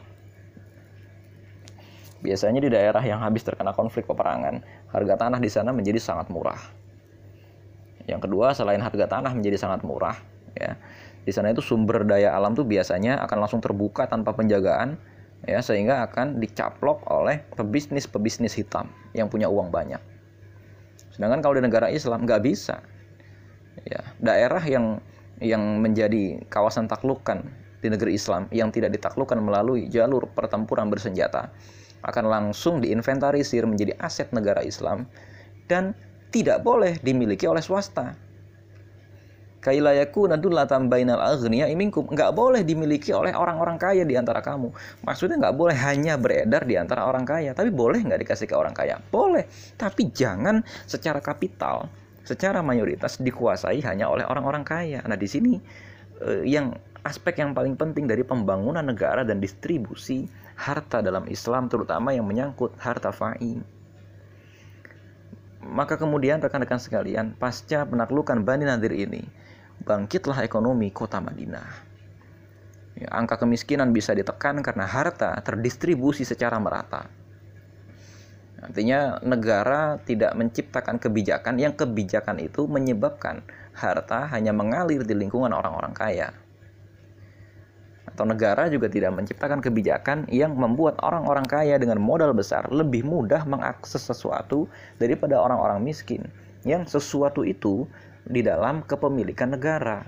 Biasanya 2.21 2.59
di 2.59 2.69
daerah 2.69 3.01
yang 3.01 3.23
habis 3.23 3.45
terkena 3.47 3.71
konflik 3.71 4.05
peperangan, 4.05 4.61
harga 4.91 5.13
tanah 5.15 5.39
di 5.39 5.49
sana 5.49 5.71
menjadi 5.71 6.01
sangat 6.01 6.27
murah. 6.27 6.57
Yang 8.05 8.29
kedua, 8.29 8.53
selain 8.53 8.81
harga 8.81 9.05
tanah 9.05 9.33
menjadi 9.33 9.57
sangat 9.57 9.81
murah, 9.81 10.17
ya, 10.53 10.77
di 11.25 11.31
sana 11.33 11.49
itu 11.49 11.59
sumber 11.59 12.05
daya 12.05 12.37
alam 12.37 12.53
tuh 12.53 12.63
biasanya 12.63 13.17
akan 13.25 13.37
langsung 13.41 13.59
terbuka 13.59 14.05
tanpa 14.05 14.37
penjagaan 14.37 15.01
ya 15.43 15.59
sehingga 15.59 16.05
akan 16.05 16.37
dicaplok 16.37 17.05
oleh 17.09 17.41
pebisnis-pebisnis 17.57 18.53
hitam 18.53 18.93
yang 19.17 19.27
punya 19.27 19.49
uang 19.49 19.73
banyak. 19.73 19.99
Sedangkan 21.11 21.41
kalau 21.41 21.57
di 21.57 21.63
negara 21.65 21.89
Islam 21.89 22.23
nggak 22.29 22.41
bisa. 22.45 22.81
Ya, 23.83 24.01
daerah 24.23 24.63
yang 24.63 25.03
yang 25.43 25.83
menjadi 25.83 26.47
kawasan 26.47 26.87
taklukan 26.87 27.43
di 27.83 27.91
negeri 27.91 28.15
Islam 28.15 28.47
yang 28.55 28.71
tidak 28.71 28.95
ditaklukkan 28.95 29.37
melalui 29.43 29.91
jalur 29.91 30.31
pertempuran 30.31 30.87
bersenjata 30.87 31.51
akan 32.05 32.25
langsung 32.29 32.79
diinventarisir 32.79 33.65
menjadi 33.67 33.97
aset 33.99 34.31
negara 34.31 34.63
Islam 34.63 35.09
dan 35.65 35.97
tidak 36.29 36.61
boleh 36.61 36.97
dimiliki 37.01 37.49
oleh 37.49 37.61
swasta. 37.61 38.13
Kailayaku 39.65 40.29
nadulatan 40.29 40.93
bainal 40.93 41.17
aghniya 41.17 41.65
iminkum 41.73 42.05
nggak 42.05 42.37
boleh 42.37 42.61
dimiliki 42.61 43.09
oleh 43.09 43.33
orang-orang 43.33 43.81
kaya 43.81 44.05
di 44.05 44.13
antara 44.13 44.37
kamu. 44.45 44.69
Maksudnya 45.01 45.41
nggak 45.41 45.57
boleh 45.57 45.73
hanya 45.73 46.21
beredar 46.21 46.69
di 46.69 46.77
antara 46.77 47.09
orang 47.09 47.25
kaya, 47.25 47.57
tapi 47.57 47.73
boleh 47.73 47.97
nggak 47.97 48.21
dikasih 48.21 48.45
ke 48.45 48.53
orang 48.53 48.77
kaya? 48.77 49.01
Boleh, 49.09 49.49
tapi 49.73 50.13
jangan 50.13 50.61
secara 50.85 51.17
kapital, 51.17 51.89
secara 52.21 52.61
mayoritas 52.61 53.17
dikuasai 53.17 53.81
hanya 53.89 54.05
oleh 54.05 54.21
orang-orang 54.29 54.61
kaya. 54.61 55.01
Nah 55.01 55.17
di 55.17 55.25
sini 55.25 55.57
eh, 56.21 56.45
yang 56.45 56.69
aspek 57.01 57.41
yang 57.41 57.57
paling 57.57 57.73
penting 57.73 58.05
dari 58.05 58.21
pembangunan 58.21 58.85
negara 58.85 59.25
dan 59.25 59.41
distribusi 59.41 60.29
harta 60.61 61.01
dalam 61.01 61.25
Islam 61.25 61.73
terutama 61.73 62.13
yang 62.13 62.29
menyangkut 62.29 62.77
harta 62.77 63.09
fai. 63.09 63.57
Maka 65.65 65.97
kemudian 65.97 66.37
rekan-rekan 66.37 66.77
sekalian, 66.77 67.33
pasca 67.33 67.89
penaklukan 67.89 68.45
Bani 68.45 68.69
Nadir 68.69 68.93
ini, 68.93 69.25
bangkitlah 69.85 70.41
ekonomi 70.41 70.89
kota 70.89 71.21
Madinah. 71.21 71.69
Ya, 72.95 73.07
angka 73.13 73.37
kemiskinan 73.37 73.93
bisa 73.93 74.17
ditekan 74.17 74.59
karena 74.65 74.89
harta 74.89 75.37
terdistribusi 75.45 76.25
secara 76.25 76.57
merata. 76.57 77.05
Artinya 78.65 79.21
negara 79.21 80.01
tidak 80.01 80.33
menciptakan 80.33 80.97
kebijakan 80.97 81.61
yang 81.61 81.77
kebijakan 81.77 82.41
itu 82.41 82.65
menyebabkan 82.65 83.45
harta 83.77 84.25
hanya 84.33 84.55
mengalir 84.55 85.05
di 85.05 85.13
lingkungan 85.13 85.53
orang-orang 85.53 85.93
kaya. 85.93 86.33
Atau 88.09 88.23
negara 88.23 88.71
juga 88.71 88.87
tidak 88.87 89.11
menciptakan 89.11 89.59
kebijakan 89.59 90.25
yang 90.31 90.55
membuat 90.55 90.97
orang-orang 91.03 91.43
kaya 91.43 91.75
dengan 91.75 91.99
modal 91.99 92.31
besar 92.31 92.63
lebih 92.71 93.03
mudah 93.03 93.43
mengakses 93.43 94.07
sesuatu 94.07 94.71
daripada 94.97 95.35
orang-orang 95.35 95.83
miskin 95.83 96.23
yang 96.65 96.87
sesuatu 96.87 97.45
itu 97.45 97.85
di 98.25 98.41
dalam 98.41 98.81
kepemilikan 98.81 99.53
negara. 99.53 100.05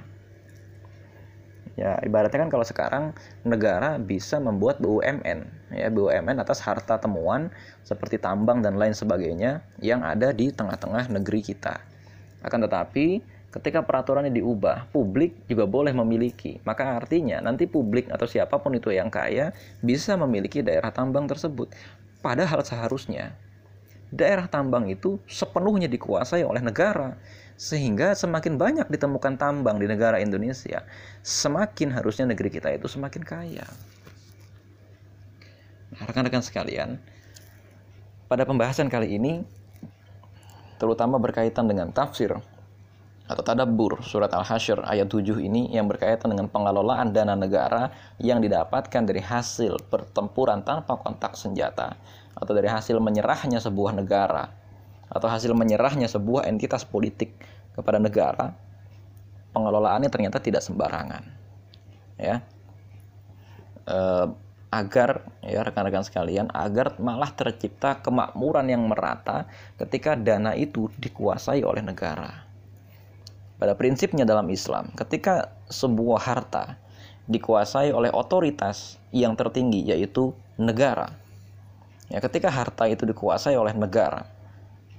Ya, 1.77 1.93
ibaratnya 2.01 2.41
kan 2.41 2.49
kalau 2.49 2.65
sekarang 2.65 3.03
negara 3.45 4.01
bisa 4.01 4.41
membuat 4.41 4.81
BUMN, 4.81 5.69
ya 5.77 5.93
BUMN 5.93 6.41
atas 6.41 6.57
harta 6.65 6.97
temuan 6.97 7.53
seperti 7.85 8.17
tambang 8.17 8.65
dan 8.65 8.81
lain 8.81 8.97
sebagainya 8.97 9.61
yang 9.77 10.01
ada 10.01 10.33
di 10.33 10.49
tengah-tengah 10.49 11.05
negeri 11.13 11.45
kita. 11.45 11.77
Akan 12.41 12.65
tetapi 12.65 13.21
ketika 13.53 13.85
peraturannya 13.85 14.33
diubah, 14.33 14.89
publik 14.89 15.37
juga 15.45 15.69
boleh 15.69 15.93
memiliki. 15.93 16.57
Maka 16.65 16.97
artinya 16.97 17.45
nanti 17.45 17.69
publik 17.69 18.09
atau 18.09 18.25
siapa 18.25 18.57
pun 18.57 18.73
itu 18.73 18.89
yang 18.89 19.13
kaya 19.13 19.53
bisa 19.85 20.17
memiliki 20.17 20.65
daerah 20.65 20.89
tambang 20.89 21.29
tersebut. 21.29 21.69
Padahal 22.25 22.65
seharusnya 22.65 23.37
daerah 24.13 24.47
tambang 24.47 24.87
itu 24.87 25.19
sepenuhnya 25.27 25.91
dikuasai 25.91 26.43
oleh 26.43 26.63
negara 26.63 27.19
sehingga 27.57 28.13
semakin 28.13 28.55
banyak 28.55 28.87
ditemukan 28.87 29.35
tambang 29.41 29.81
di 29.81 29.89
negara 29.89 30.21
Indonesia, 30.21 30.85
semakin 31.25 31.89
harusnya 31.89 32.29
negeri 32.29 32.53
kita 32.53 32.69
itu 32.69 32.85
semakin 32.85 33.25
kaya. 33.25 33.65
Nah, 35.97 36.05
rekan-rekan 36.05 36.45
sekalian, 36.45 37.01
pada 38.29 38.45
pembahasan 38.45 38.93
kali 38.93 39.17
ini, 39.17 39.41
terutama 40.77 41.17
berkaitan 41.17 41.65
dengan 41.65 41.89
tafsir 41.89 42.37
atau 43.27 43.43
tadabbur 43.43 43.99
surat 44.05 44.31
Al-Hasyr 44.31 44.87
ayat 44.87 45.09
7 45.11 45.41
ini 45.41 45.67
yang 45.73 45.89
berkaitan 45.89 46.31
dengan 46.31 46.47
pengelolaan 46.47 47.11
dana 47.11 47.35
negara 47.35 47.91
yang 48.23 48.39
didapatkan 48.39 49.03
dari 49.03 49.19
hasil 49.19 49.83
pertempuran 49.91 50.63
tanpa 50.63 50.95
kontak 50.95 51.35
senjata 51.35 51.97
atau 52.37 52.53
dari 52.53 52.69
hasil 52.69 53.01
menyerahnya 53.01 53.57
sebuah 53.57 53.97
negara 53.97 54.53
atau 55.07 55.27
hasil 55.27 55.55
menyerahnya 55.55 56.05
sebuah 56.11 56.45
entitas 56.45 56.83
politik 56.83 57.33
kepada 57.73 57.97
negara, 57.97 58.53
pengelolaannya 59.55 60.11
ternyata 60.11 60.43
tidak 60.43 60.61
sembarangan. 60.61 61.23
Ya. 62.19 62.43
E, 63.87 63.99
agar 64.67 65.23
ya 65.39 65.63
rekan-rekan 65.63 66.03
sekalian 66.03 66.51
agar 66.51 66.99
malah 66.99 67.31
tercipta 67.31 68.03
kemakmuran 68.03 68.67
yang 68.67 68.83
merata 68.83 69.47
ketika 69.79 70.19
dana 70.19 70.51
itu 70.59 70.91
dikuasai 70.99 71.63
oleh 71.63 71.79
negara. 71.79 72.43
Pada 73.57 73.73
prinsipnya 73.73 74.27
dalam 74.27 74.51
Islam, 74.51 74.91
ketika 74.93 75.55
sebuah 75.71 76.19
harta 76.19 76.77
dikuasai 77.27 77.91
oleh 77.91 78.11
otoritas 78.11 78.95
yang 79.11 79.35
tertinggi 79.35 79.87
yaitu 79.87 80.35
negara. 80.55 81.11
Ya, 82.07 82.23
ketika 82.23 82.47
harta 82.47 82.87
itu 82.87 83.03
dikuasai 83.03 83.59
oleh 83.59 83.75
negara, 83.75 84.23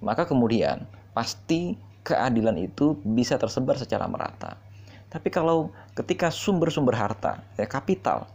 maka 0.05 0.29
kemudian 0.29 0.85
pasti 1.17 1.81
keadilan 2.05 2.57
itu 2.61 3.01
bisa 3.01 3.41
tersebar 3.41 3.81
secara 3.81 4.05
merata. 4.05 4.61
Tapi 5.09 5.33
kalau 5.33 5.73
ketika 5.97 6.29
sumber-sumber 6.29 6.93
harta, 6.93 7.41
ya 7.57 7.65
kapital, 7.65 8.29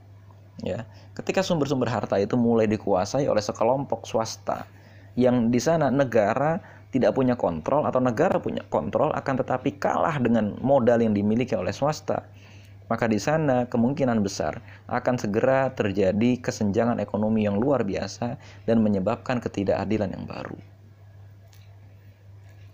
ya, 0.65 0.89
ketika 1.13 1.45
sumber-sumber 1.45 1.85
harta 1.85 2.17
itu 2.17 2.33
mulai 2.33 2.65
dikuasai 2.65 3.29
oleh 3.29 3.41
sekelompok 3.41 4.09
swasta 4.09 4.65
yang 5.13 5.53
di 5.53 5.61
sana 5.61 5.93
negara 5.93 6.57
tidak 6.89 7.13
punya 7.13 7.37
kontrol 7.37 7.85
atau 7.85 8.01
negara 8.01 8.37
punya 8.37 8.65
kontrol 8.69 9.13
akan 9.13 9.35
tetapi 9.41 9.77
kalah 9.77 10.17
dengan 10.17 10.57
modal 10.61 11.01
yang 11.01 11.13
dimiliki 11.13 11.53
oleh 11.53 11.73
swasta, 11.73 12.25
maka 12.91 13.07
di 13.07 13.19
sana 13.19 13.65
kemungkinan 13.69 14.19
besar 14.19 14.59
akan 14.91 15.15
segera 15.15 15.71
terjadi 15.71 16.39
kesenjangan 16.39 16.99
ekonomi 16.99 17.47
yang 17.47 17.55
luar 17.55 17.87
biasa 17.87 18.35
dan 18.67 18.83
menyebabkan 18.83 19.39
ketidakadilan 19.39 20.11
yang 20.11 20.25
baru. 20.27 20.59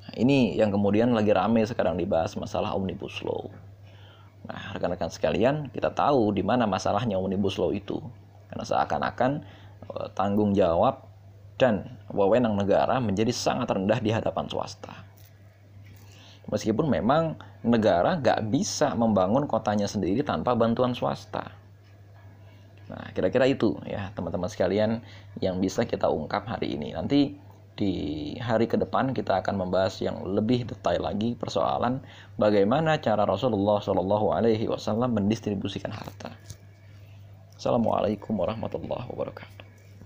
Nah, 0.06 0.14
ini 0.18 0.58
yang 0.58 0.74
kemudian 0.74 1.14
lagi 1.14 1.30
rame 1.30 1.62
sekarang 1.66 2.00
dibahas 2.00 2.34
masalah 2.34 2.74
Omnibus 2.74 3.22
Law. 3.22 3.50
Nah, 4.50 4.74
rekan-rekan 4.74 5.14
sekalian, 5.14 5.70
kita 5.70 5.94
tahu 5.94 6.34
di 6.34 6.42
mana 6.42 6.66
masalahnya 6.66 7.22
Omnibus 7.22 7.62
Law 7.62 7.70
itu. 7.70 8.02
Karena 8.50 8.66
seakan-akan 8.66 9.32
eh, 9.86 10.08
tanggung 10.18 10.58
jawab 10.58 11.06
dan 11.60 12.00
wewenang 12.10 12.56
negara 12.58 12.98
menjadi 12.98 13.30
sangat 13.36 13.70
rendah 13.70 14.00
di 14.02 14.10
hadapan 14.10 14.48
swasta. 14.50 15.09
Meskipun 16.50 16.90
memang 16.90 17.38
negara 17.62 18.18
gak 18.18 18.50
bisa 18.50 18.98
membangun 18.98 19.46
kotanya 19.46 19.86
sendiri 19.86 20.26
tanpa 20.26 20.58
bantuan 20.58 20.98
swasta. 20.98 21.54
Nah, 22.90 23.14
kira-kira 23.14 23.46
itu 23.46 23.78
ya 23.86 24.10
teman-teman 24.18 24.50
sekalian 24.50 25.06
yang 25.38 25.62
bisa 25.62 25.86
kita 25.86 26.10
ungkap 26.10 26.50
hari 26.50 26.74
ini. 26.74 26.98
Nanti 26.98 27.38
di 27.80 27.94
hari 28.42 28.68
ke 28.68 28.76
depan 28.76 29.16
kita 29.16 29.40
akan 29.40 29.56
membahas 29.56 30.02
yang 30.04 30.20
lebih 30.26 30.68
detail 30.68 31.00
lagi 31.00 31.38
persoalan 31.38 32.04
bagaimana 32.36 33.00
cara 33.00 33.24
Rasulullah 33.24 33.80
Shallallahu 33.80 34.36
Alaihi 34.36 34.68
Wasallam 34.68 35.16
mendistribusikan 35.16 35.94
harta. 35.94 36.34
Assalamualaikum 37.56 38.36
warahmatullahi 38.36 39.08
wabarakatuh. 39.08 39.59